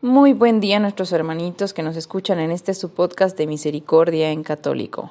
Muy 0.00 0.32
buen 0.32 0.60
día 0.60 0.78
nuestros 0.78 1.10
hermanitos 1.10 1.74
que 1.74 1.82
nos 1.82 1.96
escuchan 1.96 2.38
en 2.38 2.52
este 2.52 2.72
su 2.72 2.90
podcast 2.90 3.36
de 3.36 3.48
Misericordia 3.48 4.30
en 4.30 4.44
Católico. 4.44 5.10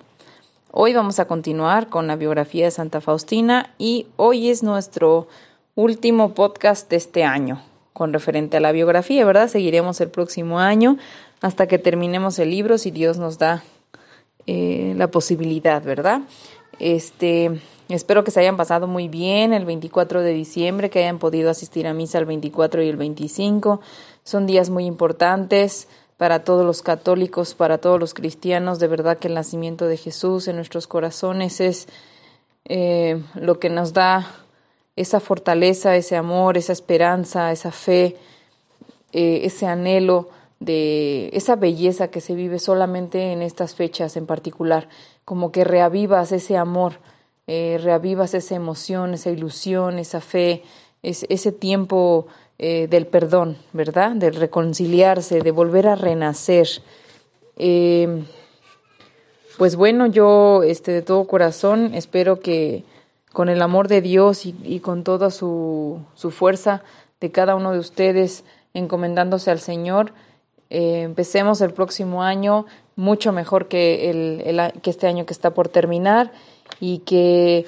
Hoy 0.72 0.94
vamos 0.94 1.20
a 1.20 1.28
continuar 1.28 1.90
con 1.90 2.08
la 2.08 2.16
biografía 2.16 2.64
de 2.64 2.72
Santa 2.72 3.02
Faustina 3.02 3.74
y 3.78 4.08
hoy 4.16 4.50
es 4.50 4.64
nuestro 4.64 5.28
último 5.76 6.34
podcast 6.34 6.90
de 6.90 6.96
este 6.96 7.26
año 7.26 7.62
con 7.92 8.14
referente 8.14 8.56
a 8.56 8.60
la 8.62 8.72
biografía, 8.72 9.26
¿verdad? 9.26 9.50
Seguiremos 9.50 10.00
el 10.00 10.08
próximo 10.08 10.60
año 10.60 10.98
hasta 11.42 11.68
que 11.68 11.80
terminemos 11.80 12.40
el 12.40 12.52
libro 12.52 12.78
si 12.78 12.90
Dios 12.90 13.18
nos 13.18 13.38
da 13.38 13.66
eh, 14.46 14.94
la 14.96 15.12
posibilidad, 15.12 15.84
¿verdad? 15.84 16.22
Este, 16.80 17.60
espero 17.90 18.24
que 18.24 18.32
se 18.32 18.40
hayan 18.40 18.56
pasado 18.56 18.88
muy 18.88 19.10
bien 19.10 19.52
el 19.52 19.66
24 19.66 20.22
de 20.22 20.32
diciembre, 20.32 20.90
que 20.90 21.00
hayan 21.00 21.20
podido 21.20 21.50
asistir 21.50 21.88
a 21.88 21.94
misa 21.94 22.20
el 22.20 22.26
24 22.26 22.82
y 22.84 22.88
el 22.88 22.96
25. 22.96 23.82
Son 24.28 24.46
días 24.46 24.70
muy 24.70 24.86
importantes 24.86 25.88
para 26.18 26.44
todos 26.44 26.66
los 26.66 26.82
católicos, 26.82 27.54
para 27.54 27.78
todos 27.78 27.98
los 27.98 28.14
cristianos. 28.14 28.78
De 28.78 28.90
verdad 28.90 29.18
que 29.18 29.30
el 29.30 29.34
nacimiento 29.34 29.88
de 29.88 29.96
Jesús 29.96 30.50
en 30.50 30.58
nuestros 30.58 30.86
corazones 30.86 31.62
es 31.62 31.88
eh, 32.66 33.24
lo 33.36 33.58
que 33.62 33.70
nos 33.70 33.94
da 33.94 34.30
esa 34.98 35.22
fortaleza, 35.22 35.96
ese 35.96 36.18
amor, 36.18 36.58
esa 36.58 36.74
esperanza, 36.74 37.54
esa 37.54 37.72
fe, 37.72 38.18
eh, 39.14 39.44
ese 39.44 39.66
anhelo 39.66 40.28
de 40.60 41.30
esa 41.32 41.56
belleza 41.56 42.10
que 42.10 42.20
se 42.20 42.36
vive 42.36 42.60
solamente 42.60 43.32
en 43.32 43.42
estas 43.42 43.76
fechas 43.76 44.18
en 44.18 44.26
particular, 44.26 44.90
como 45.24 45.54
que 45.54 45.64
reavivas 45.64 46.34
ese 46.34 46.58
amor, 46.58 47.00
eh, 47.48 47.80
reavivas 47.82 48.34
esa 48.34 48.56
emoción, 48.56 49.14
esa 49.14 49.30
ilusión, 49.30 50.00
esa 50.00 50.20
fe, 50.20 50.64
ese 51.02 51.54
tiempo 51.54 52.28
eh, 52.60 52.88
del 52.90 53.06
perdón, 53.08 53.58
¿verdad? 53.74 54.12
Del 54.12 54.36
reconciliarse, 54.36 55.42
de 55.42 55.52
volver 55.52 55.88
a 55.88 55.96
renacer. 55.96 56.68
Em, 57.56 58.26
pues 59.58 59.76
bueno, 59.76 60.08
yo 60.08 60.64
este, 60.64 60.92
de 60.92 61.02
todo 61.02 61.26
corazón 61.26 61.94
espero 61.94 62.40
que 62.40 62.84
con 63.32 63.50
el 63.50 63.62
amor 63.62 63.88
de 63.88 64.02
Dios 64.02 64.46
y, 64.46 64.80
con 64.80 65.04
toda 65.04 65.30
su, 65.30 66.00
su, 66.16 66.32
fuerza 66.32 66.84
de 67.22 67.32
cada 67.32 67.56
uno 67.56 67.72
de 67.72 67.80
ustedes 67.80 68.44
encomendándose 68.74 69.52
al 69.52 69.60
Señor, 69.60 70.14
eh, 70.70 71.02
empecemos 71.02 71.62
el 71.62 71.72
próximo 71.72 72.24
año 72.24 72.66
mucho 72.96 73.32
mejor 73.32 73.68
que, 73.68 74.10
el, 74.10 74.72
que 74.82 74.90
este 74.90 75.08
año 75.08 75.26
que 75.26 75.34
está 75.34 75.54
por 75.54 75.70
terminar 75.70 76.32
y 76.80 77.00
que 77.00 77.66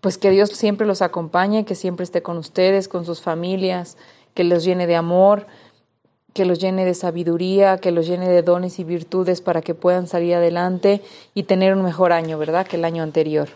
pues 0.00 0.18
que 0.18 0.30
Dios 0.30 0.50
siempre 0.50 0.86
los 0.86 1.02
acompañe, 1.02 1.64
que 1.64 1.74
siempre 1.74 2.04
esté 2.04 2.22
con 2.22 2.38
ustedes, 2.38 2.88
con 2.88 3.04
sus 3.04 3.20
familias, 3.20 3.96
que 4.34 4.44
los 4.44 4.64
llene 4.64 4.86
de 4.86 4.96
amor, 4.96 5.46
que 6.32 6.44
los 6.44 6.60
llene 6.60 6.84
de 6.84 6.94
sabiduría, 6.94 7.78
que 7.78 7.90
los 7.90 8.06
llene 8.06 8.28
de 8.28 8.42
dones 8.42 8.78
y 8.78 8.84
virtudes 8.84 9.40
para 9.40 9.62
que 9.62 9.74
puedan 9.74 10.06
salir 10.06 10.34
adelante 10.34 11.02
y 11.34 11.42
tener 11.42 11.74
un 11.74 11.82
mejor 11.82 12.12
año, 12.12 12.38
¿verdad?, 12.38 12.66
que 12.66 12.76
el 12.76 12.84
año 12.84 13.02
anterior. 13.02 13.48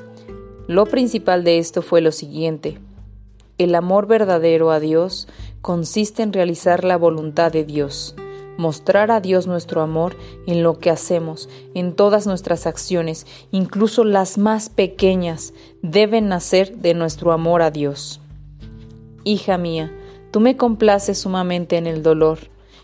Lo 0.68 0.84
principal 0.84 1.44
de 1.44 1.56
esto 1.56 1.80
fue 1.80 2.02
lo 2.02 2.12
siguiente. 2.12 2.78
El 3.58 3.74
amor 3.74 4.06
verdadero 4.06 4.70
a 4.70 4.80
Dios 4.80 5.28
consiste 5.62 6.22
en 6.22 6.34
realizar 6.34 6.84
la 6.84 6.98
voluntad 6.98 7.50
de 7.50 7.64
Dios, 7.64 8.14
mostrar 8.58 9.10
a 9.10 9.20
Dios 9.20 9.46
nuestro 9.46 9.80
amor 9.80 10.14
en 10.46 10.62
lo 10.62 10.78
que 10.78 10.90
hacemos, 10.90 11.48
en 11.74 11.94
todas 11.94 12.26
nuestras 12.26 12.66
acciones, 12.66 13.26
incluso 13.52 14.04
las 14.04 14.36
más 14.36 14.68
pequeñas, 14.68 15.54
deben 15.80 16.28
nacer 16.28 16.76
de 16.76 16.92
nuestro 16.92 17.32
amor 17.32 17.62
a 17.62 17.70
Dios. 17.70 18.20
Hija 19.24 19.56
mía, 19.56 19.90
tú 20.32 20.40
me 20.40 20.58
complaces 20.58 21.16
sumamente 21.16 21.78
en 21.78 21.86
el 21.86 22.02
dolor, 22.02 22.38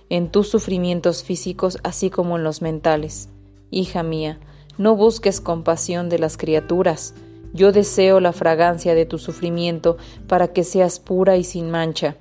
en 0.09 0.31
tus 0.31 0.49
sufrimientos 0.49 1.23
físicos 1.23 1.79
así 1.83 2.09
como 2.09 2.39
en 2.39 2.45
los 2.45 2.63
mentales. 2.63 3.29
Hija 3.71 4.03
mía, 4.03 4.41
no 4.79 4.97
busques 4.97 5.43
compasión 5.43 6.09
de 6.09 6.19
las 6.19 6.39
criaturas, 6.39 7.15
yo 7.53 7.73
deseo 7.73 8.21
la 8.21 8.33
fragancia 8.33 8.95
de 8.95 9.07
tu 9.07 9.19
sufrimiento 9.19 9.97
para 10.27 10.49
que 10.49 10.65
seas 10.65 11.01
pura 11.01 11.37
y 11.37 11.45
sin 11.45 11.71
mancha. 11.71 12.17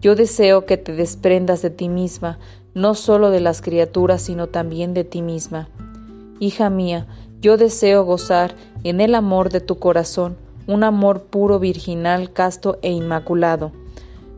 Yo 0.00 0.14
deseo 0.14 0.66
que 0.66 0.76
te 0.76 0.92
desprendas 0.92 1.62
de 1.62 1.70
ti 1.70 1.88
misma, 1.88 2.38
no 2.74 2.94
solo 2.94 3.30
de 3.30 3.40
las 3.40 3.62
criaturas, 3.62 4.22
sino 4.22 4.48
también 4.48 4.94
de 4.94 5.04
ti 5.04 5.22
misma. 5.22 5.68
Hija 6.40 6.70
mía, 6.70 7.06
yo 7.40 7.56
deseo 7.56 8.04
gozar 8.04 8.54
en 8.82 9.00
el 9.00 9.14
amor 9.14 9.50
de 9.50 9.60
tu 9.60 9.78
corazón, 9.78 10.36
un 10.66 10.82
amor 10.82 11.22
puro, 11.24 11.58
virginal, 11.58 12.32
casto 12.32 12.78
e 12.82 12.90
inmaculado. 12.90 13.72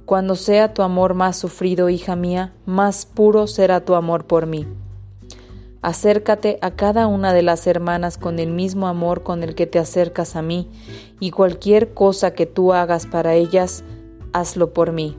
Cuando 0.05 0.35
sea 0.37 0.75
tu 0.75 0.83
amor 0.83 1.15
más 1.15 1.37
sufrido, 1.37 1.89
hija 1.89 2.15
mía, 2.15 2.53
más 2.65 3.07
puro 3.07 3.47
será 3.47 3.85
tu 3.85 3.95
amor 3.95 4.25
por 4.25 4.47
mí. 4.47 4.67
Acércate 5.87 6.59
a 6.63 6.73
cada 6.73 7.07
una 7.07 7.33
de 7.33 7.43
las 7.43 7.65
hermanas 7.69 8.19
con 8.19 8.41
el 8.41 8.51
mismo 8.51 8.89
amor 8.89 9.23
con 9.23 9.45
el 9.45 9.55
que 9.55 9.69
te 9.69 9.79
acercas 9.79 10.35
a 10.35 10.43
mí, 10.43 10.69
y 11.21 11.31
cualquier 11.31 11.95
cosa 11.95 12.33
que 12.33 12.45
tú 12.45 12.73
hagas 12.73 13.07
para 13.07 13.35
ellas, 13.35 13.85
hazlo 14.33 14.73
por 14.73 14.91
mí. 14.91 15.17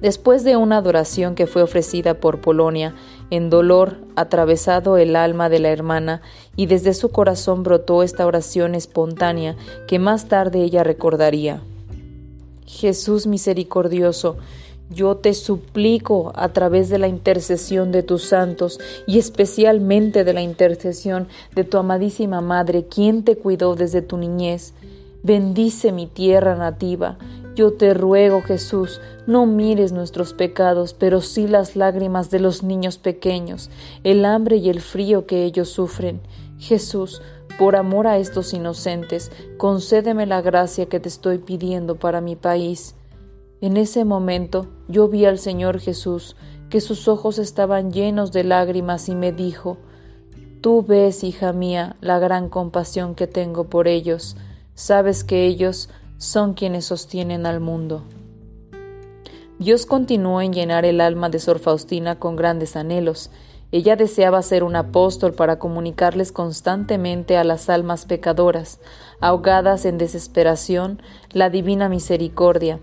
Después 0.00 0.44
de 0.44 0.56
una 0.56 0.76
adoración 0.76 1.34
que 1.34 1.48
fue 1.48 1.62
ofrecida 1.62 2.20
por 2.20 2.40
Polonia, 2.40 2.94
en 3.30 3.50
dolor 3.50 3.96
atravesado 4.14 4.98
el 4.98 5.16
alma 5.16 5.48
de 5.48 5.58
la 5.58 5.70
hermana, 5.70 6.22
y 6.54 6.66
desde 6.66 6.94
su 6.94 7.08
corazón 7.08 7.64
brotó 7.64 8.04
esta 8.04 8.24
oración 8.24 8.76
espontánea 8.76 9.56
que 9.88 9.98
más 9.98 10.28
tarde 10.28 10.62
ella 10.62 10.84
recordaría. 10.84 11.60
Jesús 12.66 13.26
misericordioso, 13.26 14.36
yo 14.90 15.16
te 15.16 15.34
suplico 15.34 16.32
a 16.34 16.48
través 16.50 16.88
de 16.88 16.98
la 16.98 17.08
intercesión 17.08 17.92
de 17.92 18.02
tus 18.02 18.24
santos 18.24 18.80
y 19.06 19.18
especialmente 19.18 20.24
de 20.24 20.32
la 20.32 20.42
intercesión 20.42 21.28
de 21.54 21.64
tu 21.64 21.78
amadísima 21.78 22.40
Madre, 22.40 22.86
quien 22.86 23.22
te 23.22 23.36
cuidó 23.36 23.74
desde 23.74 24.02
tu 24.02 24.16
niñez. 24.16 24.72
Bendice 25.22 25.92
mi 25.92 26.06
tierra 26.06 26.56
nativa. 26.56 27.18
Yo 27.54 27.72
te 27.72 27.92
ruego, 27.92 28.40
Jesús, 28.40 29.00
no 29.26 29.44
mires 29.44 29.92
nuestros 29.92 30.32
pecados, 30.32 30.94
pero 30.94 31.20
sí 31.20 31.48
las 31.48 31.74
lágrimas 31.74 32.30
de 32.30 32.38
los 32.38 32.62
niños 32.62 32.98
pequeños, 32.98 33.68
el 34.04 34.24
hambre 34.24 34.56
y 34.56 34.70
el 34.70 34.80
frío 34.80 35.26
que 35.26 35.44
ellos 35.44 35.68
sufren. 35.68 36.20
Jesús, 36.58 37.20
Por 37.58 37.74
amor 37.74 38.06
a 38.06 38.18
estos 38.18 38.54
inocentes, 38.54 39.32
concédeme 39.56 40.26
la 40.26 40.40
gracia 40.40 40.86
que 40.86 41.00
te 41.00 41.08
estoy 41.08 41.38
pidiendo 41.38 41.96
para 41.96 42.20
mi 42.20 42.36
país. 42.36 42.94
En 43.60 43.76
ese 43.76 44.04
momento 44.04 44.68
yo 44.86 45.08
vi 45.08 45.24
al 45.24 45.38
Señor 45.38 45.80
Jesús, 45.80 46.36
que 46.70 46.80
sus 46.80 47.08
ojos 47.08 47.38
estaban 47.38 47.92
llenos 47.92 48.30
de 48.30 48.44
lágrimas 48.44 49.08
y 49.08 49.14
me 49.14 49.32
dijo, 49.32 49.78
Tú 50.60 50.82
ves, 50.82 51.24
hija 51.24 51.52
mía, 51.52 51.96
la 52.00 52.18
gran 52.18 52.48
compasión 52.48 53.14
que 53.14 53.26
tengo 53.26 53.64
por 53.64 53.88
ellos, 53.88 54.36
sabes 54.74 55.24
que 55.24 55.46
ellos 55.46 55.88
son 56.18 56.54
quienes 56.54 56.84
sostienen 56.84 57.46
al 57.46 57.60
mundo. 57.60 58.02
Dios 59.58 59.86
continuó 59.86 60.40
en 60.40 60.52
llenar 60.52 60.84
el 60.84 61.00
alma 61.00 61.28
de 61.30 61.40
Sor 61.40 61.58
Faustina 61.58 62.18
con 62.20 62.36
grandes 62.36 62.76
anhelos. 62.76 63.30
Ella 63.72 63.96
deseaba 63.96 64.40
ser 64.42 64.62
un 64.62 64.76
apóstol 64.76 65.32
para 65.34 65.58
comunicarles 65.58 66.30
constantemente 66.30 67.36
a 67.36 67.44
las 67.44 67.68
almas 67.68 68.06
pecadoras, 68.06 68.78
ahogadas 69.20 69.84
en 69.84 69.98
desesperación, 69.98 71.02
la 71.32 71.50
divina 71.50 71.88
misericordia. 71.88 72.78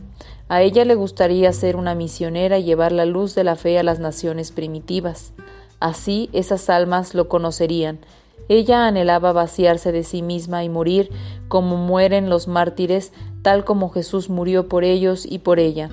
A 0.47 0.61
ella 0.61 0.85
le 0.85 0.93
gustaría 0.93 1.51
ser 1.53 1.75
una 1.75 1.95
misionera 1.95 2.59
y 2.59 2.63
llevar 2.63 2.91
la 2.91 3.05
luz 3.05 3.33
de 3.33 3.43
la 3.43 3.55
fe 3.55 3.79
a 3.79 3.83
las 3.83 3.99
naciones 3.99 4.51
primitivas. 4.51 5.33
Así 5.79 6.29
esas 6.33 6.69
almas 6.69 7.15
lo 7.15 7.27
conocerían. 7.27 7.99
Ella 8.47 8.85
anhelaba 8.85 9.33
vaciarse 9.33 9.91
de 9.91 10.03
sí 10.03 10.21
misma 10.21 10.63
y 10.63 10.69
morir 10.69 11.09
como 11.47 11.77
mueren 11.77 12.29
los 12.29 12.47
mártires, 12.47 13.11
tal 13.41 13.65
como 13.65 13.89
Jesús 13.89 14.29
murió 14.29 14.69
por 14.69 14.83
ellos 14.83 15.25
y 15.25 15.39
por 15.39 15.57
ella. 15.57 15.89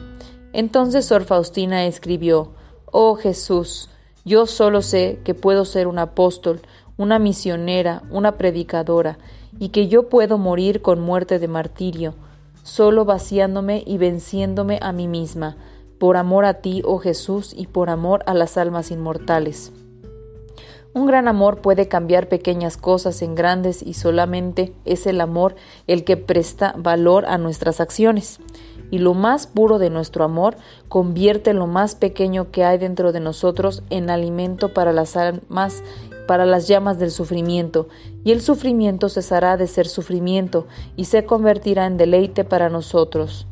Entonces 0.52 1.06
Sor 1.06 1.24
Faustina 1.24 1.86
escribió, 1.86 2.52
Oh 2.90 3.14
Jesús, 3.16 3.88
yo 4.26 4.44
solo 4.44 4.82
sé 4.82 5.20
que 5.24 5.34
puedo 5.34 5.64
ser 5.64 5.86
un 5.86 5.98
apóstol, 5.98 6.60
una 6.98 7.18
misionera, 7.18 8.02
una 8.10 8.36
predicadora, 8.36 9.18
y 9.58 9.70
que 9.70 9.88
yo 9.88 10.10
puedo 10.10 10.36
morir 10.36 10.82
con 10.82 11.00
muerte 11.00 11.38
de 11.38 11.48
martirio, 11.48 12.14
solo 12.62 13.04
vaciándome 13.04 13.82
y 13.86 13.98
venciéndome 13.98 14.78
a 14.82 14.92
mí 14.92 15.08
misma, 15.08 15.56
por 15.98 16.16
amor 16.16 16.44
a 16.44 16.54
ti, 16.54 16.82
oh 16.84 16.98
Jesús, 16.98 17.54
y 17.56 17.66
por 17.66 17.90
amor 17.90 18.22
a 18.26 18.34
las 18.34 18.56
almas 18.56 18.90
inmortales. 18.90 19.72
Un 20.94 21.06
gran 21.06 21.26
amor 21.26 21.60
puede 21.62 21.88
cambiar 21.88 22.28
pequeñas 22.28 22.76
cosas 22.76 23.22
en 23.22 23.34
grandes 23.34 23.82
y 23.82 23.94
solamente 23.94 24.74
es 24.84 25.06
el 25.06 25.20
amor 25.20 25.54
el 25.86 26.04
que 26.04 26.18
presta 26.18 26.74
valor 26.76 27.24
a 27.26 27.38
nuestras 27.38 27.80
acciones 27.80 28.40
y 28.92 28.98
lo 28.98 29.14
más 29.14 29.46
puro 29.46 29.78
de 29.78 29.88
nuestro 29.88 30.22
amor 30.22 30.54
convierte 30.88 31.54
lo 31.54 31.66
más 31.66 31.94
pequeño 31.94 32.50
que 32.50 32.62
hay 32.62 32.76
dentro 32.76 33.10
de 33.10 33.20
nosotros 33.20 33.82
en 33.88 34.10
alimento 34.10 34.74
para 34.74 34.92
las 34.92 35.16
almas, 35.16 35.82
para 36.32 36.46
las 36.46 36.66
llamas 36.66 36.98
del 36.98 37.10
sufrimiento, 37.10 37.88
y 38.24 38.32
el 38.32 38.40
sufrimiento 38.40 39.10
cesará 39.10 39.58
de 39.58 39.66
ser 39.66 39.86
sufrimiento 39.86 40.66
y 40.96 41.04
se 41.04 41.26
convertirá 41.26 41.84
en 41.84 41.98
deleite 41.98 42.42
para 42.42 42.70
nosotros. 42.70 43.46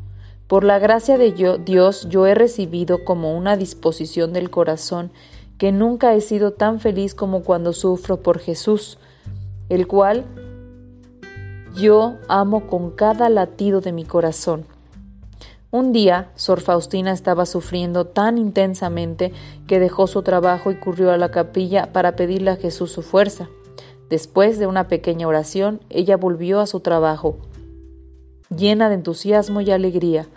Por 0.47 0.63
la 0.63 0.79
gracia 0.79 1.19
de 1.19 1.31
Dios 1.63 2.07
yo 2.09 2.25
he 2.25 2.33
recibido 2.33 3.05
como 3.05 3.37
una 3.37 3.55
disposición 3.55 4.33
del 4.33 4.49
corazón 4.49 5.11
que 5.59 5.71
nunca 5.71 6.15
he 6.15 6.21
sido 6.21 6.53
tan 6.53 6.79
feliz 6.79 7.13
como 7.13 7.43
cuando 7.43 7.71
sufro 7.71 8.23
por 8.23 8.39
Jesús, 8.39 8.97
el 9.69 9.85
cual 9.85 10.25
yo 11.75 12.15
amo 12.29 12.65
con 12.65 12.89
cada 12.89 13.29
latido 13.29 13.81
de 13.81 13.91
mi 13.91 14.05
corazón. 14.05 14.65
Un 15.73 15.93
día, 15.93 16.31
Sor 16.35 16.59
Faustina 16.59 17.13
estaba 17.13 17.45
sufriendo 17.45 18.05
tan 18.05 18.37
intensamente 18.37 19.31
que 19.67 19.79
dejó 19.79 20.05
su 20.05 20.21
trabajo 20.21 20.69
y 20.69 20.75
corrió 20.75 21.11
a 21.11 21.17
la 21.17 21.31
capilla 21.31 21.93
para 21.93 22.17
pedirle 22.17 22.51
a 22.51 22.57
Jesús 22.57 22.91
su 22.91 23.01
fuerza. 23.01 23.47
Después 24.09 24.59
de 24.59 24.67
una 24.67 24.89
pequeña 24.89 25.29
oración, 25.29 25.79
ella 25.89 26.17
volvió 26.17 26.59
a 26.59 26.67
su 26.67 26.81
trabajo, 26.81 27.37
llena 28.53 28.89
de 28.89 28.95
entusiasmo 28.95 29.61
y 29.61 29.71
alegría. 29.71 30.27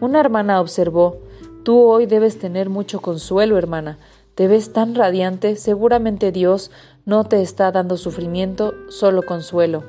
Una 0.00 0.18
hermana 0.18 0.62
observó, 0.62 1.18
Tú 1.62 1.82
hoy 1.82 2.06
debes 2.06 2.38
tener 2.38 2.70
mucho 2.70 3.02
consuelo, 3.02 3.58
hermana. 3.58 3.98
Te 4.34 4.48
ves 4.48 4.72
tan 4.72 4.94
radiante, 4.94 5.56
seguramente 5.56 6.32
Dios 6.32 6.70
no 7.04 7.24
te 7.24 7.42
está 7.42 7.70
dando 7.70 7.98
sufrimiento, 7.98 8.72
solo 8.88 9.24
consuelo. 9.24 9.84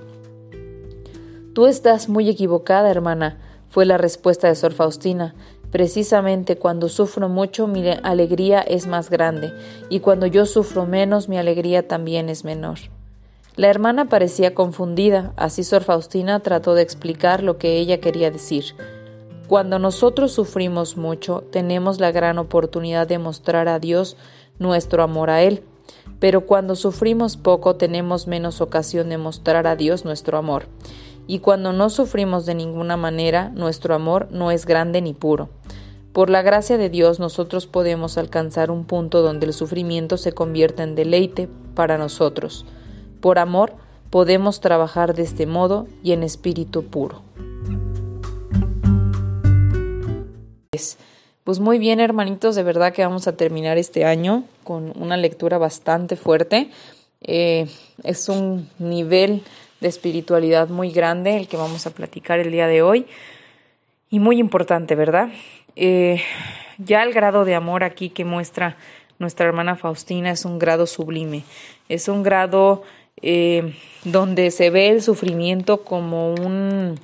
Tú 1.53 1.67
estás 1.67 2.09
muy 2.09 2.27
equivocada, 2.27 2.91
hermana 2.91 3.37
fue 3.71 3.85
la 3.85 3.97
respuesta 3.97 4.49
de 4.49 4.55
Sor 4.55 4.73
Faustina. 4.73 5.33
Precisamente 5.71 6.57
cuando 6.57 6.89
sufro 6.89 7.29
mucho 7.29 7.67
mi 7.67 7.89
alegría 7.89 8.59
es 8.59 8.85
más 8.85 9.09
grande, 9.09 9.53
y 9.89 10.01
cuando 10.01 10.27
yo 10.27 10.45
sufro 10.45 10.85
menos 10.85 11.29
mi 11.29 11.37
alegría 11.37 11.87
también 11.87 12.27
es 12.27 12.43
menor. 12.43 12.79
La 13.55 13.69
hermana 13.69 14.09
parecía 14.09 14.53
confundida, 14.53 15.31
así 15.37 15.63
Sor 15.63 15.83
Faustina 15.83 16.41
trató 16.41 16.73
de 16.75 16.81
explicar 16.81 17.43
lo 17.43 17.57
que 17.57 17.77
ella 17.77 18.01
quería 18.01 18.29
decir. 18.29 18.75
Cuando 19.47 19.79
nosotros 19.79 20.33
sufrimos 20.33 20.97
mucho, 20.97 21.45
tenemos 21.49 22.01
la 22.01 22.11
gran 22.11 22.39
oportunidad 22.39 23.07
de 23.07 23.19
mostrar 23.19 23.69
a 23.69 23.79
Dios 23.79 24.17
nuestro 24.59 25.01
amor 25.01 25.29
a 25.29 25.43
Él, 25.43 25.63
pero 26.19 26.45
cuando 26.45 26.75
sufrimos 26.75 27.37
poco 27.37 27.77
tenemos 27.77 28.27
menos 28.27 28.59
ocasión 28.59 29.07
de 29.07 29.17
mostrar 29.17 29.65
a 29.65 29.77
Dios 29.77 30.03
nuestro 30.03 30.37
amor 30.37 30.65
y 31.27 31.39
cuando 31.39 31.73
no 31.73 31.89
sufrimos 31.89 32.45
de 32.45 32.55
ninguna 32.55 32.97
manera, 32.97 33.49
nuestro 33.49 33.95
amor 33.95 34.27
no 34.31 34.51
es 34.51 34.65
grande 34.65 35.01
ni 35.01 35.13
puro. 35.13 35.49
Por 36.13 36.29
la 36.29 36.41
gracia 36.41 36.77
de 36.77 36.89
Dios 36.89 37.19
nosotros 37.19 37.67
podemos 37.67 38.17
alcanzar 38.17 38.69
un 38.69 38.83
punto 38.83 39.21
donde 39.21 39.45
el 39.45 39.53
sufrimiento 39.53 40.17
se 40.17 40.33
convierta 40.33 40.83
en 40.83 40.95
deleite 40.95 41.47
para 41.73 41.97
nosotros. 41.97 42.65
Por 43.21 43.39
amor 43.39 43.73
podemos 44.09 44.59
trabajar 44.59 45.15
de 45.15 45.23
este 45.23 45.45
modo 45.45 45.87
y 46.03 46.11
en 46.11 46.23
espíritu 46.23 46.83
puro. 46.83 47.21
Pues 51.43 51.59
muy 51.59 51.79
bien 51.79 51.99
hermanitos, 51.99 52.55
de 52.55 52.63
verdad 52.63 52.93
que 52.93 53.03
vamos 53.03 53.27
a 53.27 53.35
terminar 53.35 53.77
este 53.77 54.05
año 54.05 54.43
con 54.63 54.93
una 55.01 55.17
lectura 55.17 55.57
bastante 55.57 56.15
fuerte. 56.15 56.69
Eh, 57.21 57.67
es 58.03 58.29
un 58.29 58.69
nivel 58.79 59.43
de 59.81 59.89
espiritualidad 59.89 60.69
muy 60.69 60.91
grande, 60.91 61.35
el 61.35 61.47
que 61.47 61.57
vamos 61.57 61.85
a 61.85 61.91
platicar 61.91 62.39
el 62.39 62.51
día 62.51 62.67
de 62.67 62.81
hoy, 62.81 63.05
y 64.09 64.19
muy 64.19 64.39
importante, 64.39 64.95
¿verdad? 64.95 65.29
Eh, 65.75 66.21
ya 66.77 67.03
el 67.03 67.13
grado 67.13 67.45
de 67.45 67.55
amor 67.55 67.83
aquí 67.83 68.09
que 68.09 68.25
muestra 68.25 68.77
nuestra 69.19 69.45
hermana 69.45 69.75
Faustina 69.75 70.31
es 70.31 70.45
un 70.45 70.57
grado 70.57 70.87
sublime, 70.87 71.43
es 71.89 72.07
un 72.07 72.23
grado 72.23 72.83
eh, 73.21 73.75
donde 74.03 74.49
se 74.51 74.69
ve 74.71 74.89
el 74.89 75.01
sufrimiento 75.01 75.83
como 75.83 76.33
un, 76.33 76.99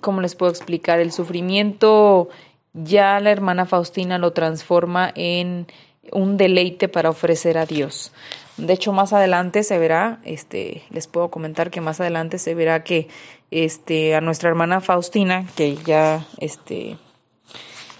¿cómo 0.00 0.22
les 0.22 0.34
puedo 0.34 0.50
explicar? 0.50 1.00
El 1.00 1.12
sufrimiento 1.12 2.30
ya 2.72 3.20
la 3.20 3.30
hermana 3.30 3.66
Faustina 3.66 4.18
lo 4.18 4.32
transforma 4.32 5.12
en 5.14 5.66
un 6.12 6.36
deleite 6.36 6.88
para 6.88 7.10
ofrecer 7.10 7.58
a 7.58 7.66
Dios. 7.66 8.12
De 8.56 8.72
hecho, 8.72 8.92
más 8.92 9.12
adelante 9.12 9.64
se 9.64 9.78
verá, 9.78 10.20
este, 10.24 10.84
les 10.90 11.08
puedo 11.08 11.30
comentar 11.30 11.70
que 11.70 11.80
más 11.80 12.00
adelante 12.00 12.38
se 12.38 12.54
verá 12.54 12.84
que 12.84 13.08
este, 13.50 14.14
a 14.14 14.20
nuestra 14.20 14.48
hermana 14.48 14.80
Faustina, 14.80 15.46
que 15.56 15.76
ya 15.76 16.24
este, 16.38 16.98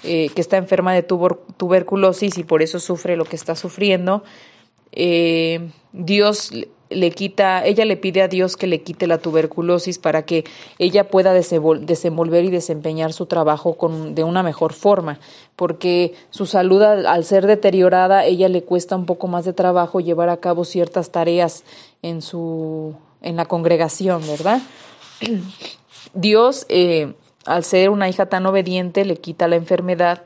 eh, 0.04 0.28
que 0.34 0.40
está 0.40 0.56
enferma 0.56 0.92
de 0.92 1.02
tuberculosis 1.02 2.38
y 2.38 2.44
por 2.44 2.62
eso 2.62 2.78
sufre 2.78 3.16
lo 3.16 3.24
que 3.24 3.36
está 3.36 3.56
sufriendo, 3.56 4.22
eh, 4.92 5.70
Dios 5.92 6.52
le 6.90 7.10
quita, 7.10 7.64
ella 7.64 7.84
le 7.84 7.96
pide 7.96 8.22
a 8.22 8.28
Dios 8.28 8.56
que 8.56 8.66
le 8.66 8.82
quite 8.82 9.06
la 9.06 9.18
tuberculosis 9.18 9.98
para 9.98 10.24
que 10.24 10.44
ella 10.78 11.08
pueda 11.08 11.32
desenvolver 11.32 12.44
y 12.44 12.50
desempeñar 12.50 13.12
su 13.12 13.26
trabajo 13.26 13.74
con, 13.74 14.14
de 14.14 14.24
una 14.24 14.42
mejor 14.42 14.72
forma, 14.72 15.18
porque 15.56 16.14
su 16.30 16.46
salud 16.46 16.82
al, 16.82 17.24
ser 17.24 17.46
deteriorada, 17.46 18.24
ella 18.24 18.48
le 18.48 18.62
cuesta 18.62 18.96
un 18.96 19.06
poco 19.06 19.28
más 19.28 19.44
de 19.44 19.52
trabajo 19.52 20.00
llevar 20.00 20.28
a 20.28 20.38
cabo 20.38 20.64
ciertas 20.64 21.10
tareas 21.10 21.64
en 22.02 22.22
su, 22.22 22.94
en 23.22 23.36
la 23.36 23.46
congregación, 23.46 24.22
¿verdad? 24.26 24.60
Dios, 26.14 26.66
eh, 26.68 27.14
al 27.46 27.64
ser 27.64 27.90
una 27.90 28.08
hija 28.08 28.26
tan 28.26 28.46
obediente, 28.46 29.04
le 29.04 29.16
quita 29.16 29.48
la 29.48 29.56
enfermedad 29.56 30.22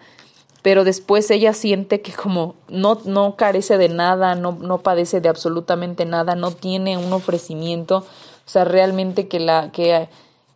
pero 0.62 0.84
después 0.84 1.30
ella 1.30 1.52
siente 1.52 2.00
que 2.00 2.12
como 2.12 2.54
no, 2.68 3.00
no 3.04 3.36
carece 3.36 3.78
de 3.78 3.88
nada, 3.88 4.34
no, 4.34 4.52
no 4.60 4.78
padece 4.78 5.20
de 5.20 5.28
absolutamente 5.28 6.04
nada, 6.04 6.34
no 6.34 6.50
tiene 6.50 6.96
un 6.96 7.12
ofrecimiento, 7.12 7.98
o 7.98 8.50
sea, 8.50 8.64
realmente 8.64 9.28
que 9.28 9.40
la, 9.40 9.70
que, 9.72 10.08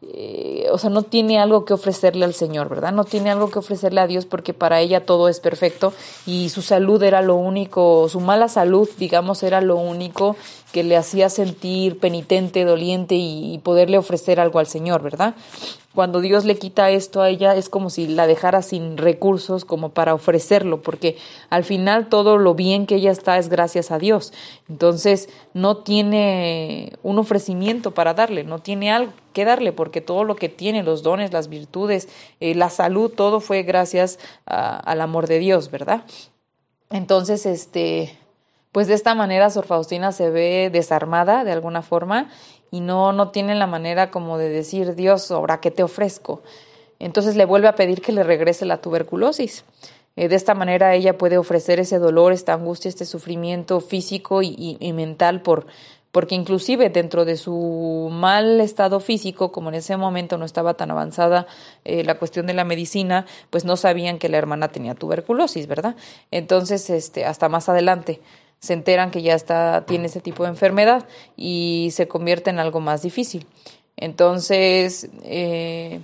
eh, 0.03 0.67
o 0.73 0.79
sea, 0.79 0.91
no 0.91 1.03
tiene 1.03 1.39
algo 1.39 1.65
que 1.65 1.75
ofrecerle 1.75 2.25
al 2.25 2.35
Señor, 2.35 2.69
¿verdad? 2.69 2.93
No 2.93 3.05
tiene 3.05 3.31
algo 3.31 3.51
que 3.51 3.61
ofrecerle 3.61 4.01
a 4.01 4.07
Dios 4.07 4.27
porque 4.27 4.55
para 4.55 4.81
ella 4.81 5.07
todo 5.07 5.29
es 5.29 5.39
perfecto 5.41 5.93
y 6.27 6.49
su 6.49 6.63
salud 6.63 7.03
era 7.03 7.23
lo 7.23 7.37
único, 7.37 8.09
su 8.09 8.21
mala 8.21 8.49
salud, 8.49 8.89
digamos, 8.99 9.43
era 9.43 9.61
lo 9.61 9.77
único 9.77 10.37
que 10.73 10.83
le 10.83 10.97
hacía 10.97 11.29
sentir 11.29 11.99
penitente, 11.99 12.65
doliente 12.65 13.15
y, 13.15 13.55
y 13.55 13.59
poderle 13.59 13.99
ofrecer 13.99 14.41
algo 14.41 14.59
al 14.59 14.67
Señor, 14.67 15.03
¿verdad? 15.03 15.35
Cuando 15.95 16.21
Dios 16.21 16.45
le 16.45 16.59
quita 16.59 16.91
esto 16.91 17.21
a 17.21 17.29
ella 17.29 17.55
es 17.55 17.69
como 17.69 17.91
si 17.91 18.07
la 18.07 18.27
dejara 18.27 18.63
sin 18.63 18.97
recursos 18.97 19.65
como 19.65 19.91
para 19.91 20.15
ofrecerlo, 20.15 20.81
porque 20.81 21.17
al 21.51 21.65
final 21.65 22.09
todo 22.09 22.39
lo 22.39 22.55
bien 22.55 22.87
que 22.87 22.97
ella 22.97 23.11
está 23.11 23.39
es 23.39 23.49
gracias 23.49 23.91
a 23.91 23.99
Dios. 23.99 24.33
Entonces 24.69 25.29
no 25.53 25.79
tiene 25.79 26.95
un 27.03 27.19
ofrecimiento 27.19 27.93
para 27.93 28.15
darle, 28.15 28.45
no 28.45 28.59
tiene 28.59 28.91
algo 28.91 29.13
que 29.33 29.45
darle, 29.45 29.73
porque 29.73 30.01
todo 30.01 30.25
lo 30.25 30.37
que 30.37 30.49
tiene, 30.49 30.83
los 30.83 31.03
dones, 31.03 31.33
las 31.33 31.49
virtudes, 31.49 32.09
eh, 32.41 32.55
la 32.55 32.71
salud, 32.71 33.11
todo 33.11 33.41
fue 33.41 33.63
gracias 33.63 34.19
al 34.47 35.01
amor 35.01 35.27
de 35.27 35.39
Dios, 35.39 35.71
¿verdad? 35.71 36.05
Entonces, 36.91 37.47
este, 37.47 38.19
pues 38.73 38.87
de 38.87 38.95
esta 38.95 39.15
manera 39.15 39.51
Sor 39.51 39.67
Faustina 39.67 40.13
se 40.13 40.31
ve 40.31 40.71
desarmada 40.73 41.45
de 41.45 41.53
alguna 41.53 41.83
forma 41.83 42.29
y 42.73 42.81
no, 42.81 43.13
no 43.13 43.29
tiene 43.29 43.55
la 43.55 43.69
manera 43.69 44.11
como 44.11 44.39
de 44.39 44.49
decir, 44.49 44.97
Dios, 44.97 45.31
ahora 45.31 45.61
qué 45.61 45.71
te 45.71 45.85
ofrezco. 45.85 46.43
Entonces 46.99 47.37
le 47.37 47.45
vuelve 47.45 47.69
a 47.69 47.75
pedir 47.75 48.01
que 48.01 48.13
le 48.13 48.25
regrese 48.25 48.65
la 48.65 48.79
tuberculosis. 48.79 49.65
Eh, 50.17 50.29
de 50.29 50.37
esta 50.37 50.55
manera 50.55 50.95
ella 50.95 51.19
puede 51.19 51.37
ofrecer 51.37 51.81
ese 51.81 51.99
dolor, 51.99 52.33
esta 52.33 52.55
angustia, 52.55 52.89
este 52.89 53.05
sufrimiento 53.05 53.81
físico 53.81 54.41
y, 54.43 54.79
mental 54.95 55.43
por, 55.43 55.67
porque 56.13 56.35
inclusive 56.35 56.89
dentro 56.89 57.27
de 57.27 57.37
su 57.37 58.09
mal 58.11 58.59
estado 58.63 59.01
físico, 59.01 59.53
como 59.53 59.69
en 59.69 59.75
ese 59.75 59.99
momento 59.99 60.39
no 60.39 60.47
estaba 60.47 60.73
tan 60.73 60.91
avanzada 60.91 61.47
eh, 61.85 62.05
la 62.05 62.19
cuestión 62.19 62.47
de 62.47 62.55
la 62.55 62.65
medicina, 62.65 63.27
pues 63.51 63.67
no 63.67 63.77
sabían 63.77 64.19
que 64.19 64.31
la 64.31 64.39
hermana 64.39 64.69
tenía 64.69 64.95
tuberculosis, 64.95 65.67
¿verdad? 65.67 65.95
Entonces, 66.31 66.89
este, 66.89 67.27
hasta 67.27 67.51
más 67.51 67.69
adelante 67.69 68.21
se 68.63 68.75
enteran 68.75 69.11
que 69.11 69.23
ya 69.23 69.35
está, 69.35 69.85
tiene 69.87 70.07
ese 70.07 70.21
tipo 70.21 70.45
de 70.45 70.51
enfermedad 70.51 71.05
y 71.37 71.89
se 71.93 72.07
convierte 72.07 72.51
en 72.51 72.61
algo 72.61 72.79
más 72.79 73.03
difícil. 73.03 73.45
Entonces, 73.97 75.11
eh, 75.25 76.01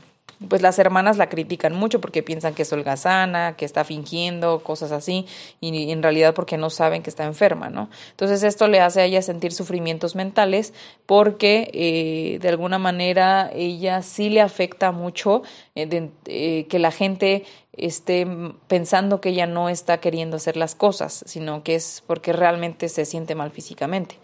pues 0.47 0.63
las 0.63 0.79
hermanas 0.79 1.17
la 1.17 1.29
critican 1.29 1.75
mucho 1.75 2.01
porque 2.01 2.23
piensan 2.23 2.55
que 2.55 2.63
es 2.63 2.73
holgazana, 2.73 3.57
que 3.57 3.65
está 3.65 3.85
fingiendo, 3.85 4.61
cosas 4.61 4.93
así, 4.93 5.27
y 5.61 5.91
en 5.91 6.03
realidad 6.03 6.35
porque 6.35 6.57
no 6.57 6.71
saben 6.71 7.03
que 7.03 7.11
está 7.11 7.25
enferma, 7.25 7.71
¿no? 7.71 7.91
Entonces 8.11 8.43
esto 8.45 8.69
le 8.69 8.81
hace 8.81 9.01
a 9.01 9.05
ella 9.05 9.23
sentir 9.23 9.53
sufrimientos 9.53 10.15
mentales 10.15 10.73
porque 11.07 11.71
eh, 11.73 12.39
de 12.41 12.49
alguna 12.49 12.79
manera 12.79 13.51
ella 13.53 14.03
sí 14.03 14.31
le 14.31 14.41
afecta 14.41 14.93
mucho 14.93 15.43
eh, 15.75 16.11
eh, 16.27 16.67
que 16.69 16.79
la 16.79 16.93
gente 16.93 17.45
esté 17.73 18.27
pensando 18.67 19.21
que 19.21 19.31
ella 19.31 19.47
no 19.47 19.69
está 19.69 19.99
queriendo 19.99 20.37
hacer 20.37 20.57
las 20.57 20.75
cosas, 20.75 21.25
sino 21.27 21.63
que 21.63 21.75
es 21.75 22.03
porque 22.07 22.33
realmente 22.33 22.89
se 22.89 23.05
siente 23.05 23.35
mal 23.35 23.51
físicamente. 23.51 24.17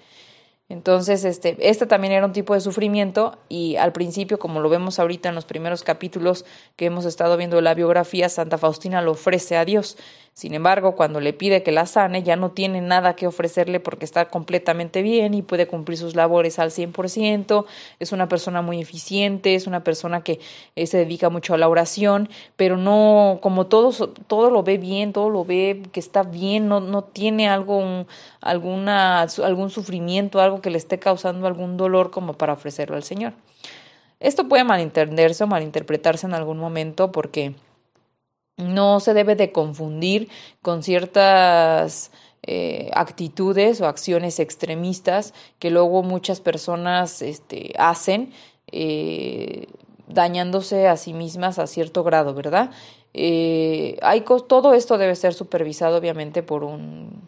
Entonces, 0.71 1.25
este, 1.25 1.57
este 1.61 1.87
también 1.87 2.15
era 2.15 2.25
un 2.25 2.33
tipo 2.33 2.55
de 2.55 2.61
sufrimiento 2.61 3.39
y 3.51 3.77
al 3.77 3.93
principio, 3.93 4.39
como 4.39 4.61
lo 4.61 4.71
vemos 4.71 4.99
ahorita 4.99 5.29
en 5.29 5.35
los 5.35 5.45
primeros 5.45 5.83
capítulos 5.83 6.47
que 6.77 6.87
hemos 6.87 7.05
estado 7.05 7.37
viendo 7.37 7.61
la 7.61 7.75
biografía, 7.75 8.31
Santa 8.31 8.57
Faustina 8.57 9.03
lo 9.03 9.13
ofrece 9.13 9.57
a 9.59 9.67
Dios. 9.67 9.99
Sin 10.35 10.53
embargo, 10.53 10.97
cuando 10.97 11.21
le 11.21 11.33
pide 11.33 11.63
que 11.63 11.71
la 11.71 11.87
sane, 11.87 12.25
ya 12.25 12.35
no 12.35 12.51
tiene 12.51 12.81
nada 12.81 13.15
que 13.15 13.29
ofrecerle 13.29 13.79
porque 13.79 14.05
está 14.05 14.31
completamente 14.31 15.01
bien 15.01 15.33
y 15.33 15.43
puede 15.43 15.69
cumplir 15.69 15.97
sus 15.97 16.17
labores 16.17 16.59
al 16.59 16.73
100%, 16.73 17.65
es 18.01 18.11
una 18.11 18.29
persona 18.29 18.61
muy 18.61 18.81
eficiente, 18.81 19.55
es 19.55 19.69
una 19.69 19.85
persona 19.85 20.25
que 20.25 20.41
eh, 20.75 20.89
se 20.89 20.99
dedica 20.99 21.31
mucho 21.31 21.55
a 21.55 21.57
la 21.57 21.69
oración, 21.69 22.29
pero 22.57 22.77
no, 22.77 23.39
como 23.43 23.67
todo, 23.67 23.93
todo 24.27 24.51
lo 24.51 24.65
ve 24.65 24.77
bien, 24.77 25.13
todo 25.13 25.31
lo 25.31 25.45
ve 25.45 25.83
que 25.93 26.01
está 26.01 26.25
bien, 26.25 26.67
no, 26.67 26.81
no 26.81 27.05
tiene 27.05 27.49
algo, 27.49 28.05
alguna, 28.41 29.23
algún 29.23 29.71
sufrimiento, 29.71 30.41
algo 30.41 30.61
que 30.61 30.71
le 30.71 30.79
esté 30.79 30.99
causando 30.99 31.47
algún 31.47 31.77
dolor 31.77 32.11
como 32.11 32.33
para 32.33 32.55
ofrecerlo 32.55 32.97
al 32.97 33.05
Señor. 33.05 33.35
Esto 34.19 34.49
puede 34.49 34.65
malentenderse 34.65 35.45
o 35.45 35.47
malinterpretarse 35.47 36.27
en 36.27 36.35
algún 36.35 36.59
momento 36.59 37.13
porque 37.13 37.55
no 38.57 39.01
se 39.01 39.15
debe 39.15 39.37
de 39.37 39.53
confundir 39.53 40.29
con 40.63 40.83
ciertas 40.83 42.11
eh, 42.47 42.91
actitudes 42.93 43.81
o 43.81 43.87
acciones 43.87 44.39
extremistas 44.39 45.33
que 45.59 45.71
luego 45.71 46.03
muchas 46.03 46.41
personas 46.41 47.23
este, 47.23 47.73
hacen 47.79 48.33
eh, 48.71 49.67
dañándose 50.09 50.87
a 50.87 50.99
sí 50.99 51.15
mismas 51.15 51.59
a 51.59 51.67
cierto 51.67 52.05
grado, 52.05 52.35
¿verdad? 52.35 52.71
Eh, 53.15 53.97
hay 54.03 54.25
todo 54.47 54.75
esto 54.75 54.99
debe 54.99 55.17
ser 55.17 55.33
supervisado 55.33 55.97
obviamente 55.97 56.43
por 56.43 56.65
un 56.65 57.23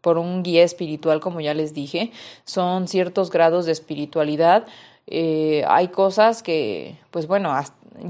por 0.00 0.18
un 0.18 0.42
guía 0.42 0.64
espiritual, 0.64 1.20
como 1.20 1.40
ya 1.40 1.54
les 1.54 1.74
dije, 1.74 2.10
son 2.44 2.88
ciertos 2.88 3.30
grados 3.30 3.66
de 3.66 3.72
espiritualidad. 3.72 4.66
hay 5.08 5.88
cosas 5.88 6.42
que, 6.42 6.96
pues 7.12 7.28
bueno, 7.28 7.54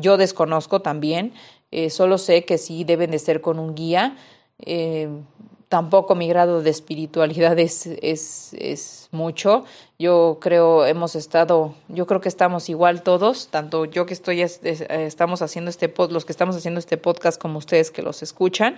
yo 0.01 0.17
desconozco 0.17 0.81
también, 0.81 1.35
eh, 1.73 1.89
solo 1.89 2.19
sé 2.19 2.45
que 2.45 2.59
sí 2.59 2.85
deben 2.85 3.11
de 3.11 3.19
ser 3.19 3.41
con 3.41 3.59
un 3.59 3.75
guía. 3.75 4.19
Eh, 4.61 5.09
tampoco 5.71 6.15
mi 6.15 6.29
grado 6.29 6.63
de 6.63 6.69
espiritualidad 6.69 7.59
es, 7.59 7.87
es, 7.87 8.55
es, 8.59 9.09
mucho. 9.11 9.65
Yo 9.99 10.39
creo 10.41 10.85
hemos 10.85 11.17
estado, 11.17 11.75
yo 11.89 12.07
creo 12.07 12.21
que 12.21 12.29
estamos 12.29 12.69
igual 12.69 13.03
todos, 13.03 13.49
tanto 13.49 13.87
yo 13.87 14.05
que 14.05 14.13
estoy, 14.13 14.43
estamos 14.43 15.41
haciendo 15.41 15.71
este 15.71 15.93
los 16.11 16.25
que 16.27 16.33
estamos 16.33 16.57
haciendo 16.57 16.79
este 16.79 16.99
podcast 16.99 17.41
como 17.41 17.59
ustedes 17.59 17.91
que 17.91 18.03
los 18.03 18.23
escuchan. 18.23 18.77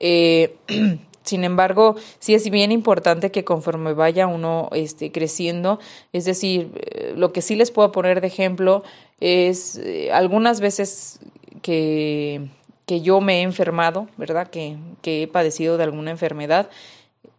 Eh, 0.00 0.56
sin 1.22 1.44
embargo, 1.44 1.94
sí 2.18 2.34
es 2.34 2.50
bien 2.50 2.72
importante 2.72 3.30
que 3.30 3.44
conforme 3.44 3.94
vaya 3.94 4.26
uno 4.26 4.70
este, 4.72 5.12
creciendo, 5.12 5.78
es 6.12 6.24
decir, 6.24 6.72
lo 7.14 7.32
que 7.32 7.42
sí 7.42 7.54
les 7.54 7.70
puedo 7.70 7.92
poner 7.92 8.20
de 8.20 8.26
ejemplo 8.26 8.82
es 9.20 9.80
algunas 10.10 10.60
veces 10.60 11.20
que, 11.60 12.48
que 12.86 13.00
yo 13.00 13.20
me 13.20 13.40
he 13.40 13.42
enfermado, 13.42 14.08
¿verdad? 14.16 14.48
Que, 14.48 14.76
que 15.02 15.22
he 15.22 15.28
padecido 15.28 15.76
de 15.76 15.84
alguna 15.84 16.10
enfermedad. 16.10 16.70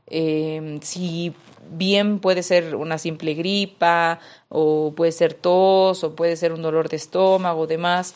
Eh, 0.08 0.79
si 0.82 1.34
bien 1.72 2.20
puede 2.20 2.43
ser 2.43 2.75
una 2.75 2.98
simple 2.98 3.34
gripa 3.34 4.20
o 4.50 4.93
puede 4.96 5.12
ser 5.12 5.34
tos 5.34 6.03
o 6.03 6.15
puede 6.15 6.36
ser 6.36 6.53
un 6.53 6.62
dolor 6.62 6.89
de 6.89 6.98
estómago 6.98 7.67
demás, 7.67 8.15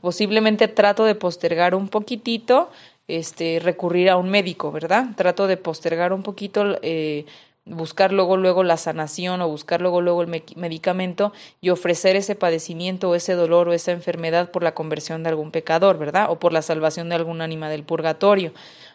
posiblemente 0.00 0.68
trato 0.68 1.04
de 1.04 1.14
postergar 1.14 1.74
un 1.74 1.88
poquitito, 1.88 2.70
este, 3.08 3.60
recurrir 3.60 4.10
a 4.10 4.16
un 4.16 4.30
médico, 4.30 4.70
¿verdad? 4.72 5.08
Trato 5.16 5.46
de 5.46 5.56
postergar 5.56 6.12
un 6.12 6.22
poquito 6.22 6.78
eh, 6.82 7.24
buscar 7.64 8.12
luego 8.12 8.36
luego 8.36 8.64
la 8.64 8.76
sanación 8.76 9.40
o 9.40 9.48
buscar 9.48 9.80
luego 9.80 10.00
luego 10.00 10.22
el 10.22 10.42
medicamento 10.56 11.32
y 11.60 11.70
ofrecer 11.70 12.16
ese 12.16 12.34
padecimiento 12.34 13.08
o 13.08 13.14
ese 13.14 13.34
dolor 13.34 13.68
o 13.68 13.72
esa 13.72 13.92
enfermedad 13.92 14.50
por 14.50 14.62
la 14.62 14.74
conversión 14.74 15.22
de 15.22 15.28
algún 15.28 15.52
pecador, 15.52 15.98
¿verdad? 15.98 16.30
O 16.30 16.38
por 16.40 16.52
la 16.52 16.62
salvación 16.62 17.08
de 17.08 17.14
algún 17.14 17.40
ánima 17.40 17.70
del 17.70 17.84
purgatorio 17.84 18.52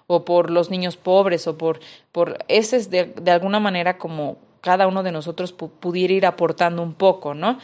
o 0.08 0.26
por 0.26 0.52
los 0.52 0.70
niños 0.70 0.98
pobres 0.98 1.48
o 1.48 1.58
por 1.58 1.80
por 2.12 2.40
ese 2.48 2.78
es 2.78 2.90
de, 2.90 3.06
de 3.06 3.32
alguna 3.32 3.60
manera 3.60 3.98
como 3.98 4.38
cada 4.62 4.88
uno 4.88 5.04
de 5.04 5.14
nosotros 5.14 5.54
pudiera 5.54 6.14
ir 6.14 6.26
aportando 6.26 6.82
un 6.82 6.94
poco, 6.94 7.34
¿no? 7.34 7.58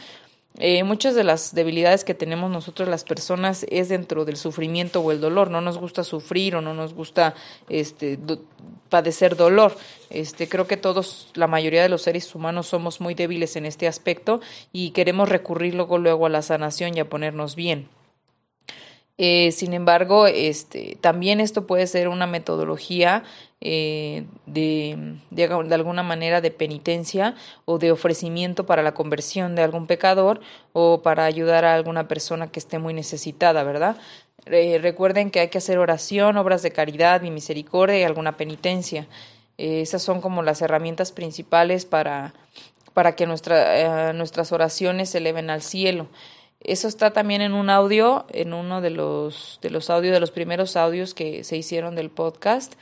Eh, 0.58 0.84
muchas 0.84 1.16
de 1.16 1.24
las 1.24 1.52
debilidades 1.52 2.04
que 2.04 2.14
tenemos 2.14 2.48
nosotros 2.48 2.88
las 2.88 3.02
personas 3.02 3.66
es 3.70 3.88
dentro 3.88 4.24
del 4.24 4.36
sufrimiento 4.36 5.00
o 5.00 5.10
el 5.10 5.20
dolor. 5.20 5.50
No 5.50 5.60
nos 5.60 5.78
gusta 5.78 6.04
sufrir 6.04 6.54
o 6.54 6.60
no 6.60 6.74
nos 6.74 6.94
gusta 6.94 7.34
este, 7.68 8.18
padecer 8.88 9.36
dolor. 9.36 9.76
Este, 10.10 10.48
creo 10.48 10.68
que 10.68 10.76
todos, 10.76 11.28
la 11.34 11.48
mayoría 11.48 11.82
de 11.82 11.88
los 11.88 12.02
seres 12.02 12.32
humanos 12.34 12.68
somos 12.68 13.00
muy 13.00 13.14
débiles 13.14 13.56
en 13.56 13.66
este 13.66 13.88
aspecto 13.88 14.40
y 14.72 14.90
queremos 14.90 15.28
recurrir 15.28 15.74
luego, 15.74 15.98
luego 15.98 16.26
a 16.26 16.30
la 16.30 16.42
sanación 16.42 16.96
y 16.96 17.00
a 17.00 17.08
ponernos 17.08 17.56
bien. 17.56 17.88
Eh, 19.16 19.52
sin 19.52 19.74
embargo, 19.74 20.26
este, 20.26 20.98
también 21.00 21.38
esto 21.40 21.66
puede 21.66 21.86
ser 21.86 22.08
una 22.08 22.26
metodología 22.26 23.22
eh, 23.60 24.24
de, 24.46 25.18
de, 25.30 25.44
alguna 25.44 26.02
manera 26.02 26.40
de 26.40 26.50
penitencia 26.50 27.36
o 27.64 27.78
de 27.78 27.92
ofrecimiento 27.92 28.66
para 28.66 28.82
la 28.82 28.92
conversión 28.92 29.54
de 29.54 29.62
algún 29.62 29.86
pecador 29.86 30.40
o 30.72 31.02
para 31.02 31.26
ayudar 31.26 31.64
a 31.64 31.74
alguna 31.74 32.08
persona 32.08 32.50
que 32.50 32.58
esté 32.58 32.78
muy 32.80 32.92
necesitada, 32.92 33.62
¿verdad? 33.62 33.96
Eh, 34.46 34.78
recuerden 34.82 35.30
que 35.30 35.40
hay 35.40 35.48
que 35.48 35.58
hacer 35.58 35.78
oración, 35.78 36.36
obras 36.36 36.62
de 36.62 36.72
caridad 36.72 37.22
y 37.22 37.30
misericordia 37.30 38.00
y 38.00 38.02
alguna 38.02 38.36
penitencia. 38.36 39.06
Esas 39.56 40.02
son 40.02 40.20
como 40.20 40.42
las 40.42 40.60
herramientas 40.62 41.12
principales 41.12 41.86
para, 41.86 42.34
para 42.92 43.14
que 43.14 43.26
nuestra, 43.26 44.12
nuestras 44.12 44.50
oraciones 44.50 45.10
se 45.10 45.18
eleven 45.18 45.48
al 45.48 45.62
cielo. 45.62 46.08
Eso 46.60 46.88
está 46.88 47.12
también 47.12 47.42
en 47.42 47.52
un 47.52 47.68
audio, 47.68 48.24
en 48.30 48.54
uno 48.54 48.80
de 48.80 48.90
los, 48.90 49.58
de 49.62 49.70
los 49.70 49.90
audios, 49.90 50.14
de 50.14 50.20
los 50.20 50.30
primeros 50.30 50.76
audios 50.76 51.12
que 51.14 51.44
se 51.44 51.56
hicieron 51.56 51.94
del 51.94 52.10
podcast. 52.10 52.74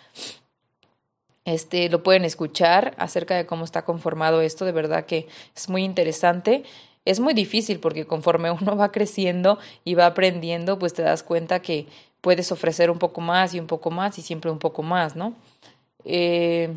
Este, 1.44 1.88
lo 1.88 2.04
pueden 2.04 2.24
escuchar 2.24 2.94
acerca 2.98 3.34
de 3.34 3.46
cómo 3.46 3.64
está 3.64 3.84
conformado 3.84 4.40
esto, 4.40 4.64
de 4.64 4.72
verdad 4.72 5.06
que 5.06 5.26
es 5.56 5.68
muy 5.68 5.84
interesante. 5.84 6.62
Es 7.04 7.18
muy 7.18 7.34
difícil 7.34 7.80
porque 7.80 8.06
conforme 8.06 8.50
uno 8.62 8.76
va 8.76 8.92
creciendo 8.92 9.58
y 9.84 9.94
va 9.94 10.06
aprendiendo, 10.06 10.78
pues 10.78 10.94
te 10.94 11.02
das 11.02 11.22
cuenta 11.22 11.60
que 11.60 11.86
puedes 12.20 12.52
ofrecer 12.52 12.90
un 12.90 12.98
poco 12.98 13.20
más 13.20 13.54
y 13.54 13.60
un 13.60 13.66
poco 13.66 13.90
más 13.90 14.18
y 14.18 14.22
siempre 14.22 14.50
un 14.50 14.60
poco 14.60 14.82
más, 14.82 15.16
¿no? 15.16 15.34
Eh, 16.04 16.72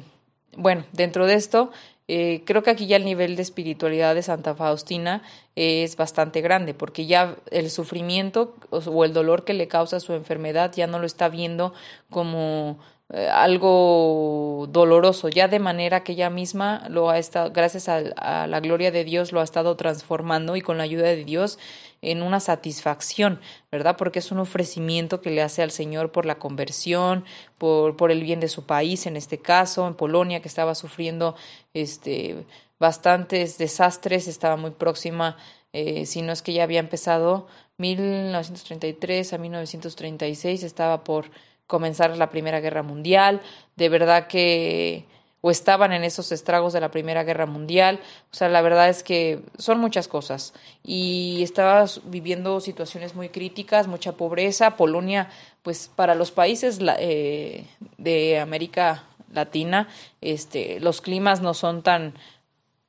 bueno, 0.58 0.86
dentro 0.92 1.28
de 1.28 1.36
esto, 1.36 1.72
eh, 2.08 2.44
creo 2.46 2.62
que 2.62 2.70
aquí 2.70 2.86
ya 2.86 2.98
el 2.98 3.06
nivel 3.06 3.36
de 3.36 3.42
espiritualidad 3.42 4.14
de 4.14 4.22
Santa 4.22 4.54
Faustina 4.54 5.24
es 5.56 5.96
bastante 5.96 6.42
grande, 6.42 6.74
porque 6.74 7.08
ya 7.08 7.36
el 7.50 7.72
sufrimiento 7.72 8.56
o 8.70 9.06
el 9.06 9.14
dolor 9.14 9.44
que 9.44 9.54
le 9.54 9.68
causa 9.68 10.00
su 10.00 10.14
enfermedad 10.14 10.72
ya 10.76 10.86
no 10.86 11.00
lo 11.00 11.08
está 11.08 11.30
viendo 11.30 11.74
como 12.10 12.78
eh, 13.14 13.30
algo 13.30 14.66
doloroso, 14.70 15.30
ya 15.30 15.48
de 15.48 15.60
manera 15.60 16.04
que 16.04 16.14
ella 16.14 16.32
misma 16.32 16.88
lo 16.90 17.12
ha 17.12 17.20
estado, 17.20 17.52
gracias 17.52 17.88
a, 17.88 18.48
la 18.48 18.60
gloria 18.62 18.90
de 18.92 19.04
Dios, 19.04 19.32
lo 19.32 19.42
ha 19.42 19.44
estado 19.44 19.76
transformando 19.76 20.56
y 20.56 20.62
con 20.62 20.78
la 20.80 20.86
ayuda 20.86 21.04
de 21.06 21.24
Dios 21.24 21.60
en 22.02 22.24
una 22.24 22.40
satisfacción, 22.40 23.40
¿verdad? 23.72 23.96
Porque 23.96 24.20
es 24.20 24.32
un 24.32 24.40
ofrecimiento 24.40 25.22
que 25.22 25.30
le 25.30 25.44
hace 25.44 25.62
al 25.62 25.70
Señor 25.70 26.12
por 26.12 26.26
la 26.26 26.40
conversión, 26.40 27.26
por, 27.60 27.96
por 27.96 28.12
el 28.12 28.24
bien 28.24 28.40
de 28.40 28.48
su 28.48 28.66
país, 28.66 29.06
en 29.06 29.18
este 29.18 29.38
caso, 29.38 29.88
en 29.88 29.94
Polonia, 29.94 30.42
que 30.42 30.48
estaba 30.48 30.74
sufriendo 30.74 31.36
este, 31.76 32.46
bastantes 32.80 33.60
desastres, 33.60 34.28
estaba 34.28 34.56
muy 34.56 34.72
próxima, 34.72 35.38
eh, 35.74 36.08
si 36.08 36.24
no 36.24 36.32
es 36.32 36.42
que 36.42 36.54
ya 36.54 36.64
había 36.64 36.80
empezado 36.80 37.48
1933 37.78 39.34
a 39.34 39.38
1936, 39.38 40.64
estaba 40.64 41.04
por 41.04 41.30
comenzar 41.68 42.16
la 42.18 42.30
Primera 42.30 42.60
Guerra 42.60 42.84
Mundial, 42.84 43.42
de 43.76 43.90
verdad 43.90 44.28
que 44.28 45.06
o 45.46 45.52
estaban 45.52 45.94
en 45.94 46.04
esos 46.04 46.32
estragos 46.32 46.74
de 46.74 46.82
la 46.82 46.90
Primera 46.90 47.24
Guerra 47.24 47.46
Mundial, 47.46 48.00
o 48.32 48.36
sea, 48.36 48.50
la 48.50 48.64
verdad 48.64 48.90
es 48.90 49.04
que 49.04 49.42
son 49.60 49.80
muchas 49.80 50.08
cosas 50.08 50.56
y 50.84 51.44
estaba 51.44 51.86
viviendo 52.06 52.60
situaciones 52.60 53.14
muy 53.14 53.30
críticas, 53.30 53.86
mucha 53.86 54.14
pobreza, 54.14 54.76
Polonia, 54.76 55.30
pues 55.62 55.88
para 55.96 56.16
los 56.16 56.32
países 56.32 56.80
eh, 56.98 57.68
de 58.00 58.40
América 58.40 59.04
Latina, 59.32 59.88
este, 60.20 60.80
los 60.80 61.00
climas 61.00 61.42
no 61.42 61.54
son 61.54 61.84
tan, 61.84 62.16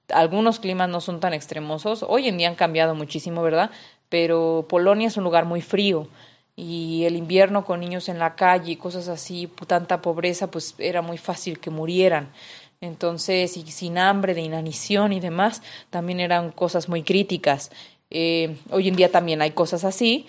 algunos 0.08 0.58
climas 0.58 0.88
no 0.88 1.02
son 1.02 1.20
tan 1.20 1.34
extremosos, 1.34 2.06
hoy 2.08 2.26
en 2.26 2.38
día 2.38 2.48
han 2.48 2.54
cambiado 2.54 2.94
muchísimo, 2.94 3.42
¿verdad? 3.42 3.70
Pero 4.08 4.64
Polonia 4.66 5.08
es 5.08 5.18
un 5.18 5.24
lugar 5.24 5.44
muy 5.44 5.60
frío, 5.60 6.08
y 6.56 7.04
el 7.04 7.16
invierno 7.16 7.64
con 7.64 7.80
niños 7.80 8.08
en 8.08 8.18
la 8.18 8.34
calle 8.34 8.72
y 8.72 8.76
cosas 8.76 9.08
así, 9.08 9.48
tanta 9.66 10.00
pobreza, 10.00 10.50
pues 10.50 10.74
era 10.78 11.02
muy 11.02 11.18
fácil 11.18 11.60
que 11.60 11.70
murieran. 11.70 12.32
Entonces, 12.80 13.56
y 13.56 13.70
sin 13.70 13.98
hambre, 13.98 14.34
de 14.34 14.40
inanición 14.40 15.12
y 15.12 15.20
demás, 15.20 15.62
también 15.90 16.20
eran 16.20 16.50
cosas 16.50 16.88
muy 16.88 17.02
críticas. 17.02 17.70
Eh, 18.10 18.56
hoy 18.70 18.88
en 18.88 18.96
día 18.96 19.10
también 19.10 19.42
hay 19.42 19.50
cosas 19.50 19.84
así, 19.84 20.26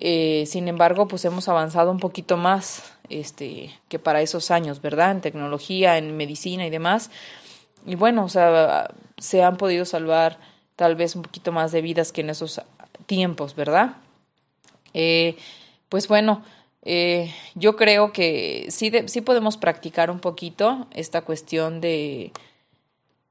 eh, 0.00 0.44
sin 0.46 0.68
embargo, 0.68 1.08
pues 1.08 1.24
hemos 1.24 1.48
avanzado 1.48 1.90
un 1.90 1.98
poquito 1.98 2.36
más 2.36 2.94
este, 3.08 3.74
que 3.88 3.98
para 3.98 4.22
esos 4.22 4.50
años, 4.52 4.80
¿verdad? 4.80 5.10
En 5.10 5.20
tecnología, 5.20 5.98
en 5.98 6.16
medicina 6.16 6.66
y 6.66 6.70
demás. 6.70 7.10
Y 7.84 7.96
bueno, 7.96 8.24
o 8.24 8.28
sea, 8.28 8.90
se 9.18 9.42
han 9.42 9.56
podido 9.56 9.84
salvar 9.84 10.38
tal 10.76 10.94
vez 10.94 11.16
un 11.16 11.22
poquito 11.22 11.50
más 11.50 11.72
de 11.72 11.82
vidas 11.82 12.12
que 12.12 12.20
en 12.20 12.30
esos 12.30 12.62
tiempos, 13.06 13.56
¿verdad? 13.56 13.96
Eh, 14.94 15.36
pues 15.88 16.08
bueno, 16.08 16.42
eh, 16.82 17.34
yo 17.54 17.76
creo 17.76 18.12
que 18.12 18.66
sí, 18.70 18.92
sí 19.06 19.20
podemos 19.20 19.56
practicar 19.56 20.10
un 20.10 20.20
poquito 20.20 20.86
esta 20.92 21.22
cuestión 21.22 21.80
de, 21.80 22.32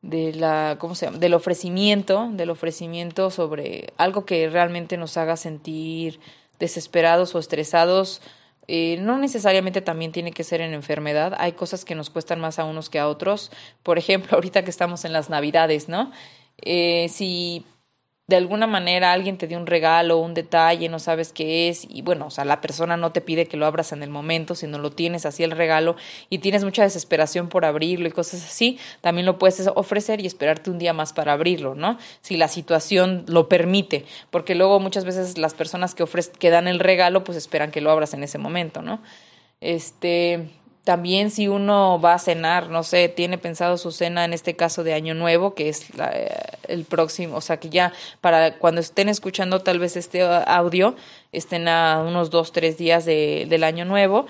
de 0.02 0.34
la, 0.34 0.78
¿cómo 0.80 0.96
se 0.96 1.06
llama? 1.06 1.18
del 1.18 1.34
ofrecimiento, 1.34 2.30
del 2.34 2.50
ofrecimiento 2.50 3.30
sobre 3.32 3.94
algo 3.98 4.26
que 4.26 4.50
realmente 4.50 4.98
nos 4.98 5.18
haga 5.18 5.38
sentir 5.38 6.20
desesperados 6.60 7.36
o 7.36 7.40
estresados. 7.40 8.22
Eh, 8.70 8.98
no 9.00 9.18
necesariamente 9.18 9.82
también 9.82 10.12
tiene 10.12 10.32
que 10.32 10.44
ser 10.44 10.62
en 10.62 10.74
enfermedad. 10.74 11.36
Hay 11.40 11.54
cosas 11.54 11.86
que 11.86 11.96
nos 11.96 12.10
cuestan 12.10 12.40
más 12.40 12.60
a 12.60 12.66
unos 12.66 12.90
que 12.90 13.00
a 13.00 13.08
otros. 13.08 13.52
Por 13.84 13.98
ejemplo, 13.98 14.30
ahorita 14.36 14.64
que 14.64 14.70
estamos 14.70 15.06
en 15.06 15.14
las 15.14 15.30
Navidades, 15.30 15.90
¿no? 15.90 16.12
Eh, 16.62 17.08
si 17.10 17.66
de 18.28 18.36
alguna 18.36 18.68
manera 18.68 19.14
alguien 19.14 19.38
te 19.38 19.48
dio 19.48 19.58
un 19.58 19.68
regalo, 19.68 20.18
un 20.18 20.34
detalle, 20.34 20.90
no 20.90 21.00
sabes 21.00 21.32
qué 21.32 21.70
es, 21.70 21.88
y 21.90 22.02
bueno, 22.02 22.28
o 22.28 22.30
sea, 22.30 22.44
la 22.44 22.60
persona 22.60 22.98
no 22.98 23.14
te 23.14 23.22
pide 23.22 23.46
que 23.46 23.56
lo 23.56 23.66
abras 23.66 23.94
en 23.94 24.04
el 24.04 24.10
momento, 24.10 24.54
sino 24.54 24.80
lo 24.80 24.92
tienes 24.92 25.26
así 25.26 25.44
el 25.44 25.52
regalo 25.52 25.96
y 26.30 26.40
tienes 26.40 26.66
mucha 26.66 26.84
desesperación 26.84 27.48
por 27.48 27.64
abrirlo 27.64 28.06
y 28.10 28.12
cosas 28.12 28.44
así, 28.44 28.80
también 29.00 29.26
lo 29.26 29.40
puedes 29.40 29.66
ofrecer 29.76 30.20
y 30.20 30.26
esperarte 30.28 30.70
un 30.70 30.78
día 30.78 30.92
más 30.92 31.14
para 31.14 31.32
abrirlo, 31.32 31.74
¿no? 31.74 31.98
Si 32.20 32.36
la 32.36 32.50
situación 32.50 33.24
lo 33.30 33.48
permite, 33.48 34.04
porque 34.30 34.56
luego 34.56 34.82
muchas 34.82 35.06
veces 35.06 35.38
las 35.38 35.54
personas 35.54 35.96
que 35.96 36.04
ofrecen, 36.04 36.36
que 36.38 36.50
dan 36.50 36.68
el 36.68 36.80
regalo, 36.80 37.24
pues 37.24 37.38
esperan 37.38 37.72
que 37.72 37.80
lo 37.80 37.92
abras 37.92 38.14
en 38.14 38.24
ese 38.24 38.38
momento, 38.40 38.82
¿no? 38.82 39.02
Este, 39.62 40.50
también 40.88 41.32
si 41.32 41.50
uno 41.50 42.00
va 42.00 42.14
a 42.14 42.18
cenar, 42.18 42.70
no 42.70 42.82
sé, 42.82 43.10
tiene 43.10 43.38
pensado 43.38 43.78
su 43.78 43.92
cena 43.92 44.24
en 44.24 44.32
este 44.32 44.56
caso 44.56 44.86
de 44.86 44.94
Año 44.94 45.16
Nuevo, 45.16 45.54
que 45.54 45.68
es 45.68 45.90
eh, 46.00 46.34
el 46.70 46.86
próximo, 46.86 47.36
o 47.36 47.42
sea 47.42 47.58
que 47.58 47.68
ya 47.68 47.92
para 48.22 48.58
cuando 48.58 48.80
estén 48.80 49.10
escuchando 49.10 49.60
tal 49.60 49.80
vez 49.80 49.98
este 49.98 50.22
audio, 50.22 50.96
estén 51.34 51.68
a 51.68 52.02
unos 52.08 52.30
dos, 52.30 52.54
tres 52.54 52.78
días 52.78 53.04
de, 53.04 53.48
del 53.50 53.66
Año 53.66 53.84
Nuevo. 53.84 54.28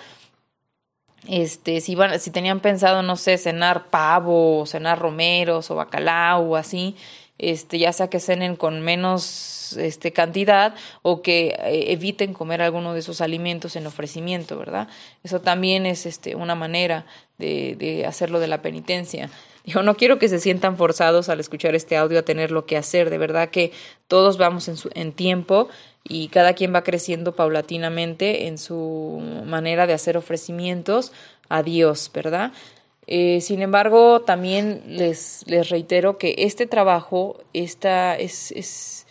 Este, 1.28 1.80
si, 1.80 1.94
van, 1.94 2.20
si 2.20 2.32
tenían 2.32 2.60
pensado, 2.60 3.04
no 3.04 3.18
sé, 3.18 3.38
cenar 3.38 3.92
pavo, 3.92 4.62
o 4.62 4.66
cenar 4.66 4.98
romeros 4.98 5.70
o 5.70 5.76
bacalao 5.76 6.42
o 6.42 6.56
así, 6.56 6.96
este, 7.40 7.80
ya 7.80 7.94
sea 7.94 8.10
que 8.10 8.20
cenen 8.20 8.56
con 8.56 8.82
menos 8.82 9.76
este, 9.78 10.14
cantidad 10.14 10.76
o 11.02 11.22
que 11.22 11.58
eh, 11.60 11.92
eviten 11.92 12.34
comer 12.34 12.62
alguno 12.62 12.94
de 12.94 13.00
esos 13.00 13.22
alimentos 13.22 13.76
en 13.76 13.88
ofrecimiento, 13.88 14.58
¿verdad? 14.58 14.88
Eso 15.24 15.42
también 15.42 15.86
es 15.86 16.06
este, 16.06 16.36
una 16.36 16.56
manera 16.56 17.06
de, 17.38 17.76
de 17.78 18.06
hacerlo 18.06 18.40
de 18.40 18.48
la 18.48 18.62
penitencia. 18.62 19.30
Dijo, 19.68 19.84
no 19.84 19.96
quiero 19.96 20.18
que 20.18 20.30
se 20.30 20.40
sientan 20.40 20.78
forzados 20.78 21.28
al 21.28 21.42
escuchar 21.42 21.76
este 21.76 21.98
audio 21.98 22.20
a 22.20 22.22
tener 22.22 22.52
lo 22.52 22.66
que 22.66 22.78
hacer, 22.78 23.10
de 23.10 23.18
verdad 23.18 23.50
que 23.50 23.74
todos 24.08 24.38
vamos 24.38 24.70
en, 24.70 24.78
su, 24.78 24.90
en 24.94 25.12
tiempo 25.12 25.68
y 26.06 26.30
cada 26.30 26.54
quien 26.54 26.74
va 26.74 26.86
creciendo 26.86 27.36
paulatinamente 27.36 28.48
en 28.48 28.58
su 28.58 29.22
manera 29.46 29.86
de 29.86 29.92
hacer 29.92 30.16
ofrecimientos 30.16 31.12
a 31.50 31.64
Dios, 31.64 32.10
¿verdad? 32.14 32.54
Eh, 33.08 33.40
sin 33.40 33.62
embargo, 33.62 34.22
también 34.22 34.84
les, 34.86 35.44
les 35.48 35.70
reitero 35.70 36.18
que 36.18 36.36
este 36.40 36.68
trabajo 36.68 37.38
esta 37.54 38.18
es, 38.18 38.52
es, 38.52 39.08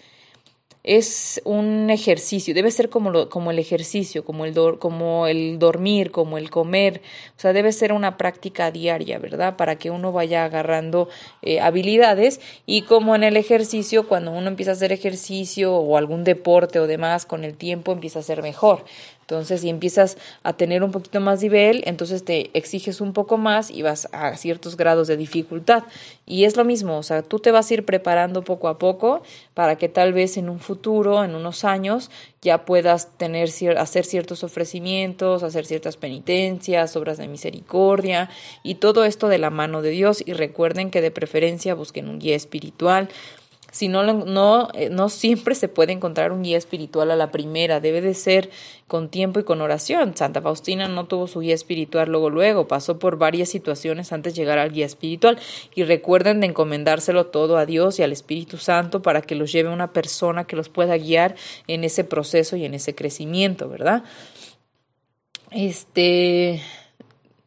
es 0.87 1.41
un 1.45 1.89
ejercicio, 1.89 2.55
debe 2.55 2.71
ser 2.71 2.91
como, 2.91 3.11
lo, 3.11 3.31
como 3.31 3.51
el 3.51 3.59
ejercicio, 3.59 4.23
como 4.23 4.45
el, 4.45 4.53
do, 4.53 4.79
como 4.79 5.27
el 5.27 5.59
dormir, 5.59 6.11
como 6.11 6.37
el 6.37 6.51
comer, 6.51 7.01
o 7.37 7.41
sea, 7.41 7.55
debe 7.55 7.73
ser 7.73 7.93
una 7.93 8.19
práctica 8.19 8.71
diaria, 8.71 9.19
¿verdad? 9.19 9.57
Para 9.57 9.77
que 9.77 9.91
uno 9.91 10.13
vaya 10.13 10.45
agarrando 10.45 11.09
eh, 11.41 11.61
habilidades 11.61 12.41
y 12.67 12.83
como 12.83 13.17
en 13.17 13.25
el 13.25 13.39
ejercicio, 13.39 14.07
cuando 14.07 14.31
uno 14.31 14.47
empieza 14.47 14.73
a 14.73 14.75
hacer 14.75 14.93
ejercicio 14.93 15.75
o 15.75 15.97
algún 15.97 16.23
deporte 16.23 16.79
o 16.79 16.87
demás, 16.87 17.25
con 17.25 17.45
el 17.45 17.57
tiempo 17.57 17.93
empieza 17.93 18.19
a 18.19 18.23
ser 18.23 18.43
mejor. 18.43 18.85
Entonces, 19.27 19.63
si 19.63 19.69
empiezas 19.69 20.19
a 20.45 20.53
tener 20.53 20.85
un 20.85 20.93
poquito 20.93 21.21
más 21.21 21.43
nivel, 21.43 21.83
entonces 21.85 22.25
te 22.25 22.57
exiges 22.57 23.01
un 23.01 23.13
poco 23.13 23.39
más 23.39 23.73
y 23.73 23.83
vas 23.83 24.09
a 24.13 24.37
ciertos 24.37 24.77
grados 24.77 25.09
de 25.09 25.17
dificultad. 25.17 25.83
Y 26.27 26.45
es 26.45 26.57
lo 26.57 26.65
mismo, 26.65 26.97
o 26.97 27.03
sea, 27.03 27.23
tú 27.23 27.41
te 27.41 27.51
vas 27.51 27.69
a 27.69 27.75
ir 27.75 27.85
preparando 27.85 28.43
poco 28.43 28.69
a 28.69 28.79
poco 28.79 29.23
para 29.55 29.75
que 29.77 29.89
tal 29.89 30.13
vez 30.13 30.37
en 30.37 30.49
un 30.49 30.61
futuro, 30.61 31.25
en 31.25 31.35
unos 31.35 31.65
años, 31.65 32.09
ya 32.41 32.65
puedas 32.65 33.19
tener 33.19 33.49
hacer 33.77 34.05
ciertos 34.05 34.45
ofrecimientos, 34.45 35.43
hacer 35.43 35.67
ciertas 35.67 35.97
penitencias, 35.97 36.95
obras 36.95 37.19
de 37.19 37.27
misericordia 37.27 38.31
y 38.63 38.77
todo 38.77 39.05
esto 39.05 39.27
de 39.27 39.39
la 39.39 39.51
mano 39.51 39.83
de 39.83 39.91
Dios. 39.91 40.23
Y 40.25 40.35
recuerden 40.35 40.93
que 40.93 41.01
de 41.01 41.11
preferencia 41.11 41.75
busquen 41.75 42.09
un 42.09 42.21
guía 42.21 42.37
espiritual 42.37 43.09
si 43.73 43.89
no, 43.89 44.03
no, 44.03 44.69
eh, 44.75 44.89
no 44.91 45.09
siempre 45.09 45.55
se 45.55 45.69
puede 45.69 45.93
encontrar 45.93 46.33
un 46.33 46.43
guía 46.43 46.57
espiritual 46.57 47.11
a 47.11 47.17
la 47.17 47.31
primera, 47.31 47.81
debe 47.81 48.01
de 48.01 48.15
ser 48.15 48.51
con 48.87 49.09
tiempo 49.09 49.41
y 49.41 49.45
con 49.45 49.61
oración. 49.61 50.17
Santa 50.17 50.41
Faustina 50.41 50.89
no 50.89 51.07
tuvo 51.07 51.27
su 51.27 51.41
guía 51.41 51.55
espiritual 51.55 52.09
luego, 52.09 52.31
luego, 52.31 52.69
pasó 52.69 52.99
por 52.99 53.19
varias 53.19 53.49
situaciones 53.49 54.13
antes 54.13 54.35
de 54.35 54.43
llegar 54.43 54.59
al 54.59 54.73
guía 54.73 54.87
espiritual. 54.87 55.39
Y 55.75 55.85
recuerden 55.85 56.41
de 56.41 56.47
encomendárselo 56.47 57.27
todo 57.27 57.59
a 57.59 57.67
Dios 57.67 57.99
y 57.99 58.03
al 58.03 58.13
Espíritu 58.13 58.57
Santo 58.57 59.03
para 59.03 59.23
que 59.23 59.35
los 59.35 59.53
lleve 59.53 59.69
una 59.69 59.93
persona 59.93 60.45
que 60.45 60.57
los 60.57 60.69
pueda 60.69 60.97
guiar 60.97 61.35
en 61.67 61.85
ese 61.85 62.05
proceso 62.05 62.57
y 62.57 62.65
en 62.65 62.75
ese 62.75 62.95
crecimiento, 62.95 63.69
¿verdad? 63.69 64.05
Este 65.51 66.63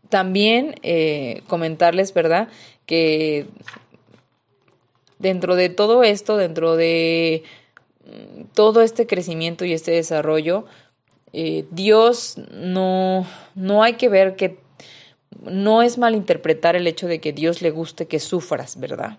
también 0.10 0.76
eh, 0.82 1.44
comentarles, 1.48 2.14
¿verdad? 2.14 2.50
Que 2.86 3.46
dentro 5.20 5.56
de 5.56 5.70
todo 5.70 6.04
esto, 6.04 6.38
dentro 6.38 6.76
de 6.76 7.44
mm, 8.06 8.44
todo 8.56 8.82
este 8.82 9.06
crecimiento 9.06 9.66
y 9.66 9.74
este 9.74 9.92
desarrollo, 9.92 10.66
eh, 11.34 11.66
Dios 11.70 12.38
no, 12.52 13.28
no 13.54 13.84
hay 13.84 13.94
que 13.94 14.10
ver 14.10 14.36
que 14.36 14.58
no 15.44 15.84
es 15.84 15.98
malinterpretar 15.98 16.76
el 16.76 16.88
hecho 16.88 17.08
de 17.08 17.20
que 17.20 17.34
Dios 17.34 17.62
le 17.62 17.70
guste 17.70 18.08
que 18.08 18.20
sufras, 18.20 18.80
¿verdad? 18.80 19.18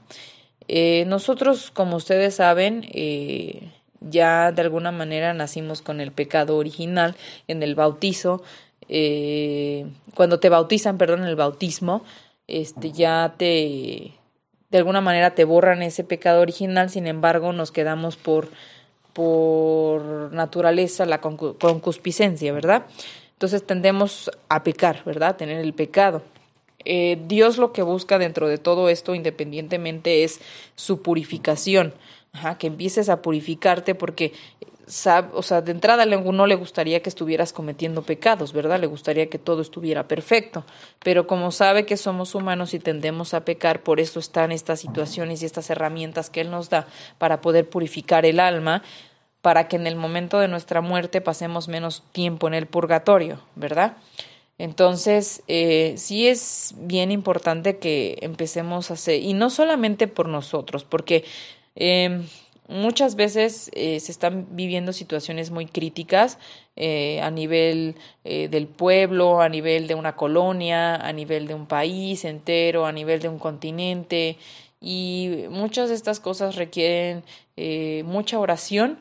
Eh, 0.66 1.04
nosotros, 1.06 1.70
como 1.70 1.96
ustedes 1.96 2.34
saben, 2.34 2.84
eh, 2.92 3.68
ya 4.00 4.50
de 4.52 4.62
alguna 4.62 4.90
manera 4.92 5.34
nacimos 5.34 5.82
con 5.82 6.00
el 6.00 6.10
pecado 6.10 6.56
original 6.56 7.14
en 7.46 7.62
el 7.62 7.74
bautizo. 7.74 8.42
cuando 10.14 10.40
te 10.40 10.48
bautizan, 10.48 10.98
perdón, 10.98 11.20
en 11.22 11.28
el 11.28 11.36
bautismo, 11.36 12.02
este, 12.48 12.90
ya 12.90 13.34
te, 13.36 14.19
de 14.70 14.78
alguna 14.78 15.00
manera 15.00 15.34
te 15.34 15.44
borran 15.44 15.82
ese 15.82 16.04
pecado 16.04 16.40
original, 16.40 16.90
sin 16.90 17.06
embargo 17.06 17.52
nos 17.52 17.72
quedamos 17.72 18.16
por, 18.16 18.48
por 19.12 20.32
naturaleza 20.32 21.06
la 21.06 21.20
concupiscencia, 21.20 22.52
¿verdad? 22.52 22.84
Entonces 23.32 23.66
tendemos 23.66 24.30
a 24.48 24.62
pecar, 24.62 25.02
¿verdad? 25.04 25.36
Tener 25.36 25.58
el 25.58 25.72
pecado. 25.72 26.22
Eh, 26.84 27.18
Dios 27.26 27.58
lo 27.58 27.72
que 27.72 27.82
busca 27.82 28.18
dentro 28.18 28.48
de 28.48 28.58
todo 28.58 28.88
esto, 28.88 29.14
independientemente, 29.14 30.24
es 30.24 30.40
su 30.76 31.02
purificación. 31.02 31.92
que 32.58 32.68
empieces 32.68 33.08
a 33.08 33.22
purificarte 33.22 33.94
porque 33.94 34.32
o 35.32 35.42
sea, 35.42 35.62
de 35.62 35.72
entrada 35.72 36.04
no 36.04 36.46
le 36.46 36.54
gustaría 36.54 37.00
que 37.00 37.08
estuvieras 37.08 37.52
cometiendo 37.52 38.02
pecados, 38.02 38.52
¿verdad? 38.52 38.80
Le 38.80 38.86
gustaría 38.86 39.28
que 39.28 39.38
todo 39.38 39.62
estuviera 39.62 40.08
perfecto. 40.08 40.64
Pero 41.02 41.26
como 41.26 41.52
sabe 41.52 41.86
que 41.86 41.96
somos 41.96 42.34
humanos 42.34 42.74
y 42.74 42.80
tendemos 42.80 43.32
a 43.34 43.44
pecar, 43.44 43.82
por 43.82 44.00
eso 44.00 44.18
están 44.18 44.52
estas 44.52 44.80
situaciones 44.80 45.42
y 45.42 45.46
estas 45.46 45.70
herramientas 45.70 46.30
que 46.30 46.40
Él 46.40 46.50
nos 46.50 46.70
da 46.70 46.86
para 47.18 47.40
poder 47.40 47.68
purificar 47.68 48.26
el 48.26 48.40
alma, 48.40 48.82
para 49.42 49.68
que 49.68 49.76
en 49.76 49.86
el 49.86 49.96
momento 49.96 50.38
de 50.38 50.48
nuestra 50.48 50.80
muerte 50.80 51.20
pasemos 51.20 51.68
menos 51.68 52.02
tiempo 52.12 52.48
en 52.48 52.54
el 52.54 52.66
purgatorio, 52.66 53.40
¿verdad? 53.54 53.96
Entonces, 54.58 55.42
eh, 55.48 55.94
sí 55.96 56.28
es 56.28 56.74
bien 56.76 57.12
importante 57.12 57.78
que 57.78 58.18
empecemos 58.20 58.90
a 58.90 58.94
hacer, 58.94 59.22
y 59.22 59.32
no 59.32 59.48
solamente 59.48 60.06
por 60.08 60.28
nosotros, 60.28 60.84
porque 60.84 61.24
eh, 61.76 62.20
Muchas 62.70 63.16
veces 63.16 63.68
eh, 63.74 63.98
se 63.98 64.12
están 64.12 64.46
viviendo 64.52 64.92
situaciones 64.92 65.50
muy 65.50 65.66
críticas 65.66 66.38
eh, 66.76 67.20
a 67.20 67.28
nivel 67.28 67.96
eh, 68.22 68.46
del 68.46 68.68
pueblo, 68.68 69.40
a 69.40 69.48
nivel 69.48 69.88
de 69.88 69.96
una 69.96 70.14
colonia, 70.14 70.94
a 70.94 71.12
nivel 71.12 71.48
de 71.48 71.54
un 71.54 71.66
país 71.66 72.24
entero, 72.24 72.86
a 72.86 72.92
nivel 72.92 73.18
de 73.18 73.28
un 73.28 73.40
continente 73.40 74.38
y 74.80 75.46
muchas 75.50 75.88
de 75.88 75.96
estas 75.96 76.20
cosas 76.20 76.54
requieren 76.54 77.24
mucha 78.06 78.38
oración, 78.38 79.00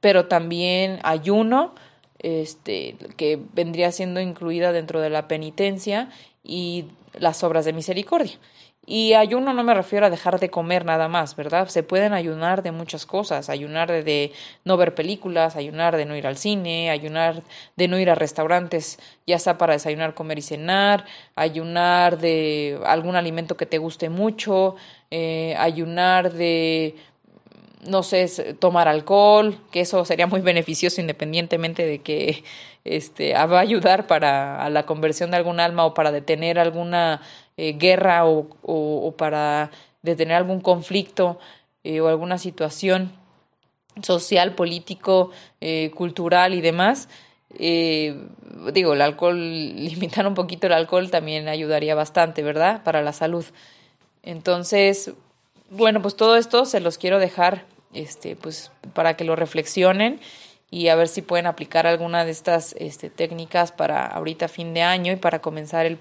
pero 0.00 0.26
también 0.26 0.98
ayuno, 1.02 1.74
este, 2.18 2.96
que 3.18 3.38
vendría 3.52 3.92
siendo 3.92 4.20
incluida 4.20 4.72
dentro 4.72 5.02
de 5.02 5.10
la 5.10 5.28
penitencia 5.28 6.08
y 6.42 6.86
las 7.12 7.44
obras 7.44 7.66
de 7.66 7.74
misericordia. 7.74 8.38
Y 8.88 9.14
ayuno 9.14 9.52
no 9.52 9.64
me 9.64 9.74
refiero 9.74 10.06
a 10.06 10.10
dejar 10.10 10.38
de 10.38 10.48
comer 10.48 10.84
nada 10.84 11.08
más, 11.08 11.34
¿verdad? 11.34 11.66
Se 11.66 11.82
pueden 11.82 12.12
ayunar 12.12 12.62
de 12.62 12.70
muchas 12.70 13.04
cosas, 13.04 13.50
ayunar 13.50 13.90
de, 13.90 14.32
no 14.64 14.76
ver 14.76 14.94
películas, 14.94 15.56
ayunar 15.56 15.96
de 15.96 16.06
no 16.06 16.14
ir 16.16 16.24
al 16.24 16.36
cine, 16.36 16.90
ayunar 16.90 17.42
de 17.76 17.88
no 17.88 17.98
ir 17.98 18.10
a 18.10 18.14
restaurantes, 18.14 19.00
ya 19.26 19.40
sea 19.40 19.58
para 19.58 19.72
desayunar, 19.72 20.14
comer 20.14 20.38
y 20.38 20.42
cenar, 20.42 21.04
ayunar 21.34 22.18
de 22.18 22.78
algún 22.86 23.16
alimento 23.16 23.56
que 23.56 23.66
te 23.66 23.78
guste 23.78 24.08
mucho, 24.08 24.76
eh, 25.10 25.56
ayunar 25.58 26.32
de 26.32 26.94
no 27.88 28.02
sé, 28.02 28.54
tomar 28.54 28.88
alcohol, 28.88 29.58
que 29.70 29.80
eso 29.80 30.04
sería 30.04 30.26
muy 30.26 30.40
beneficioso 30.40 31.00
independientemente 31.00 31.86
de 31.86 32.00
que 32.00 32.42
este, 32.84 33.32
va 33.34 33.58
a 33.58 33.60
ayudar 33.60 34.06
para 34.06 34.68
la 34.70 34.86
conversión 34.86 35.30
de 35.30 35.36
algún 35.36 35.60
alma 35.60 35.84
o 35.84 35.94
para 35.94 36.12
detener 36.12 36.58
alguna 36.58 37.20
eh, 37.58 37.72
guerra 37.78 38.26
o, 38.26 38.48
o, 38.62 39.12
para 39.16 39.70
detener 40.02 40.36
algún 40.36 40.60
conflicto 40.60 41.38
eh, 41.84 42.00
o 42.00 42.08
alguna 42.08 42.36
situación 42.36 43.12
social, 44.02 44.54
político, 44.54 45.30
eh, 45.62 45.90
cultural 45.94 46.52
y 46.52 46.60
demás. 46.60 47.08
digo, 47.58 48.92
el 48.92 49.00
alcohol, 49.00 49.38
limitar 49.40 50.26
un 50.26 50.34
poquito 50.34 50.66
el 50.66 50.74
alcohol 50.74 51.10
también 51.10 51.48
ayudaría 51.48 51.94
bastante, 51.94 52.42
¿verdad? 52.42 52.82
Para 52.82 53.00
la 53.00 53.14
salud. 53.14 53.46
Entonces, 54.22 55.12
bueno, 55.70 56.02
pues 56.02 56.14
todo 56.14 56.36
esto 56.36 56.66
se 56.66 56.80
los 56.80 56.98
quiero 56.98 57.18
dejar, 57.18 57.64
este, 57.94 58.36
pues, 58.36 58.70
para 58.92 59.16
que 59.16 59.24
lo 59.24 59.34
reflexionen 59.34 60.20
y 60.70 60.88
a 60.88 60.96
ver 60.96 61.08
si 61.08 61.22
pueden 61.22 61.46
aplicar 61.46 61.86
alguna 61.86 62.24
de 62.24 62.32
estas 62.32 62.74
este, 62.78 63.08
técnicas 63.08 63.70
para 63.70 64.06
ahorita 64.06 64.48
fin 64.48 64.74
de 64.74 64.82
año 64.82 65.12
y 65.12 65.16
para 65.16 65.40
comenzar 65.40 65.86
el, 65.86 65.98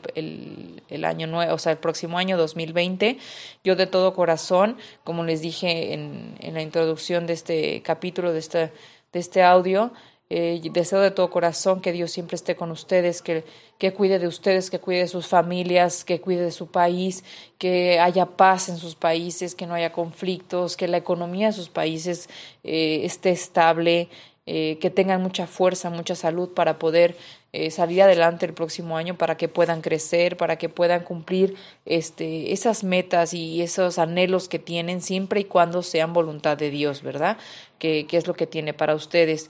el, 0.90 1.06
año 1.06 1.28
nuevo, 1.28 1.54
o 1.54 1.58
sea, 1.60 1.72
el 1.72 1.78
próximo 1.78 2.18
año 2.18 2.38
2020. 2.38 3.18
Yo 3.64 3.76
de 3.76 3.86
todo 3.86 4.14
corazón, 4.14 4.78
como 5.04 5.24
les 5.24 5.42
dije 5.42 5.94
en, 5.94 6.36
en 6.40 6.54
la 6.56 6.62
introducción 6.62 7.28
de 7.28 7.34
este 7.34 7.82
capítulo, 7.84 8.34
de 8.34 8.40
este, 8.40 8.72
de 9.14 9.20
este 9.20 9.44
audio, 9.44 9.92
eh, 10.32 10.60
deseo 10.74 11.02
de 11.02 11.12
todo 11.12 11.30
corazón 11.30 11.82
que 11.82 11.92
Dios 11.92 12.10
siempre 12.12 12.36
esté 12.36 12.56
con 12.56 12.72
ustedes, 12.72 13.22
que, 13.22 13.44
que 13.78 13.94
cuide 13.94 14.18
de 14.18 14.28
ustedes, 14.28 14.72
que 14.72 14.80
cuide 14.80 15.02
de 15.02 15.08
sus 15.08 15.28
familias, 15.28 16.04
que 16.04 16.20
cuide 16.20 16.42
de 16.42 16.52
su 16.52 16.68
país, 16.68 17.24
que 17.60 18.00
haya 18.00 18.26
paz 18.26 18.70
en 18.70 18.78
sus 18.78 18.96
países, 18.96 19.54
que 19.54 19.68
no 19.68 19.76
haya 19.76 19.92
conflictos, 19.92 20.78
que 20.78 20.88
la 20.88 20.98
economía 20.98 21.48
de 21.48 21.54
sus 21.54 21.70
países 21.70 22.28
eh, 22.64 23.02
esté 23.04 23.30
estable, 23.30 24.10
eh, 24.48 24.78
que 24.80 24.92
tengan 24.92 25.24
mucha 25.24 25.48
fuerza, 25.48 25.90
mucha 25.90 26.14
salud 26.14 26.50
para 26.54 26.78
poder 26.78 27.18
eh, 27.52 27.72
salir 27.72 28.04
adelante 28.04 28.46
el 28.46 28.54
próximo 28.54 28.96
año, 28.96 29.16
para 29.16 29.38
que 29.38 29.48
puedan 29.48 29.82
crecer, 29.82 30.38
para 30.38 30.58
que 30.58 30.70
puedan 30.70 31.04
cumplir 31.04 31.56
este, 31.88 32.54
esas 32.54 32.84
metas 32.84 33.34
y 33.34 33.64
esos 33.64 33.98
anhelos 33.98 34.48
que 34.48 34.60
tienen 34.60 35.02
siempre 35.02 35.40
y 35.40 35.46
cuando 35.46 35.82
sean 35.82 36.14
voluntad 36.14 36.58
de 36.58 36.70
Dios, 36.70 37.02
¿verdad? 37.02 37.38
Que, 37.80 38.06
es 38.12 38.28
lo 38.28 38.36
que 38.36 38.46
tiene 38.46 38.76
para 38.76 38.94
ustedes. 38.94 39.50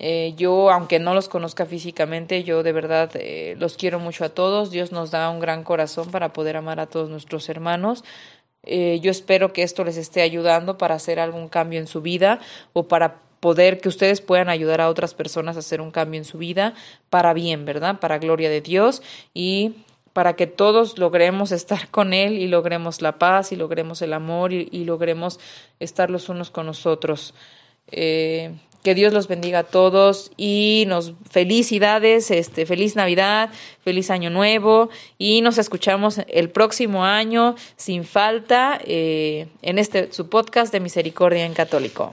Eh, 0.00 0.34
yo, 0.36 0.72
aunque 0.72 0.98
no 0.98 1.14
los 1.14 1.28
conozca 1.28 1.64
físicamente, 1.64 2.42
yo 2.42 2.64
de 2.64 2.72
verdad 2.72 3.12
los 3.56 3.76
quiero 3.76 4.00
mucho 4.00 4.24
a 4.24 4.30
todos. 4.30 4.72
Dios 4.72 4.90
nos 4.90 5.12
da 5.12 5.30
un 5.30 5.38
gran 5.38 5.62
corazón 5.62 6.10
para 6.10 6.32
poder 6.32 6.56
amar 6.56 6.80
a 6.80 6.86
todos 6.86 7.08
nuestros 7.10 7.48
hermanos. 7.48 8.02
yo 8.64 9.10
espero 9.10 9.52
que 9.52 9.62
esto 9.62 9.84
les 9.84 9.96
esté 9.96 10.22
ayudando 10.22 10.78
para 10.78 10.96
hacer 10.96 11.20
algún 11.20 11.48
cambio 11.48 11.78
en 11.78 11.86
su 11.86 12.00
vida 12.00 12.40
o 12.72 12.88
para 12.88 13.20
poder 13.42 13.80
que 13.80 13.88
ustedes 13.88 14.20
puedan 14.20 14.48
ayudar 14.48 14.80
a 14.80 14.88
otras 14.88 15.14
personas 15.14 15.56
a 15.56 15.58
hacer 15.58 15.80
un 15.80 15.90
cambio 15.90 16.18
en 16.18 16.24
su 16.24 16.38
vida 16.38 16.74
para 17.10 17.34
bien, 17.34 17.64
¿verdad? 17.64 17.98
Para 17.98 18.18
gloria 18.18 18.48
de 18.48 18.60
Dios 18.60 19.02
y 19.34 19.72
para 20.12 20.36
que 20.36 20.46
todos 20.46 20.96
logremos 20.96 21.50
estar 21.52 21.88
con 21.88 22.14
Él 22.14 22.34
y 22.34 22.46
logremos 22.46 23.02
la 23.02 23.18
paz 23.18 23.50
y 23.50 23.56
logremos 23.56 24.00
el 24.00 24.12
amor 24.12 24.52
y, 24.52 24.84
logremos 24.84 25.40
estar 25.80 26.08
los 26.08 26.28
unos 26.28 26.52
con 26.52 26.66
nosotros. 26.66 27.34
Eh, 27.88 28.52
que 28.84 28.94
Dios 28.94 29.12
los 29.12 29.26
bendiga 29.26 29.60
a 29.60 29.64
todos 29.64 30.30
y 30.36 30.84
nos 30.86 31.12
felicidades, 31.28 32.30
este 32.30 32.64
feliz 32.64 32.94
Navidad, 32.94 33.50
feliz 33.80 34.08
Año 34.10 34.30
Nuevo 34.30 34.88
y 35.18 35.40
nos 35.40 35.58
escuchamos 35.58 36.20
el 36.28 36.50
próximo 36.50 37.04
año 37.04 37.56
sin 37.76 38.04
falta 38.04 38.80
eh, 38.84 39.48
en 39.62 39.78
este 39.78 40.12
su 40.12 40.28
podcast 40.28 40.72
de 40.72 40.80
Misericordia 40.80 41.44
en 41.44 41.54
Católico. 41.54 42.12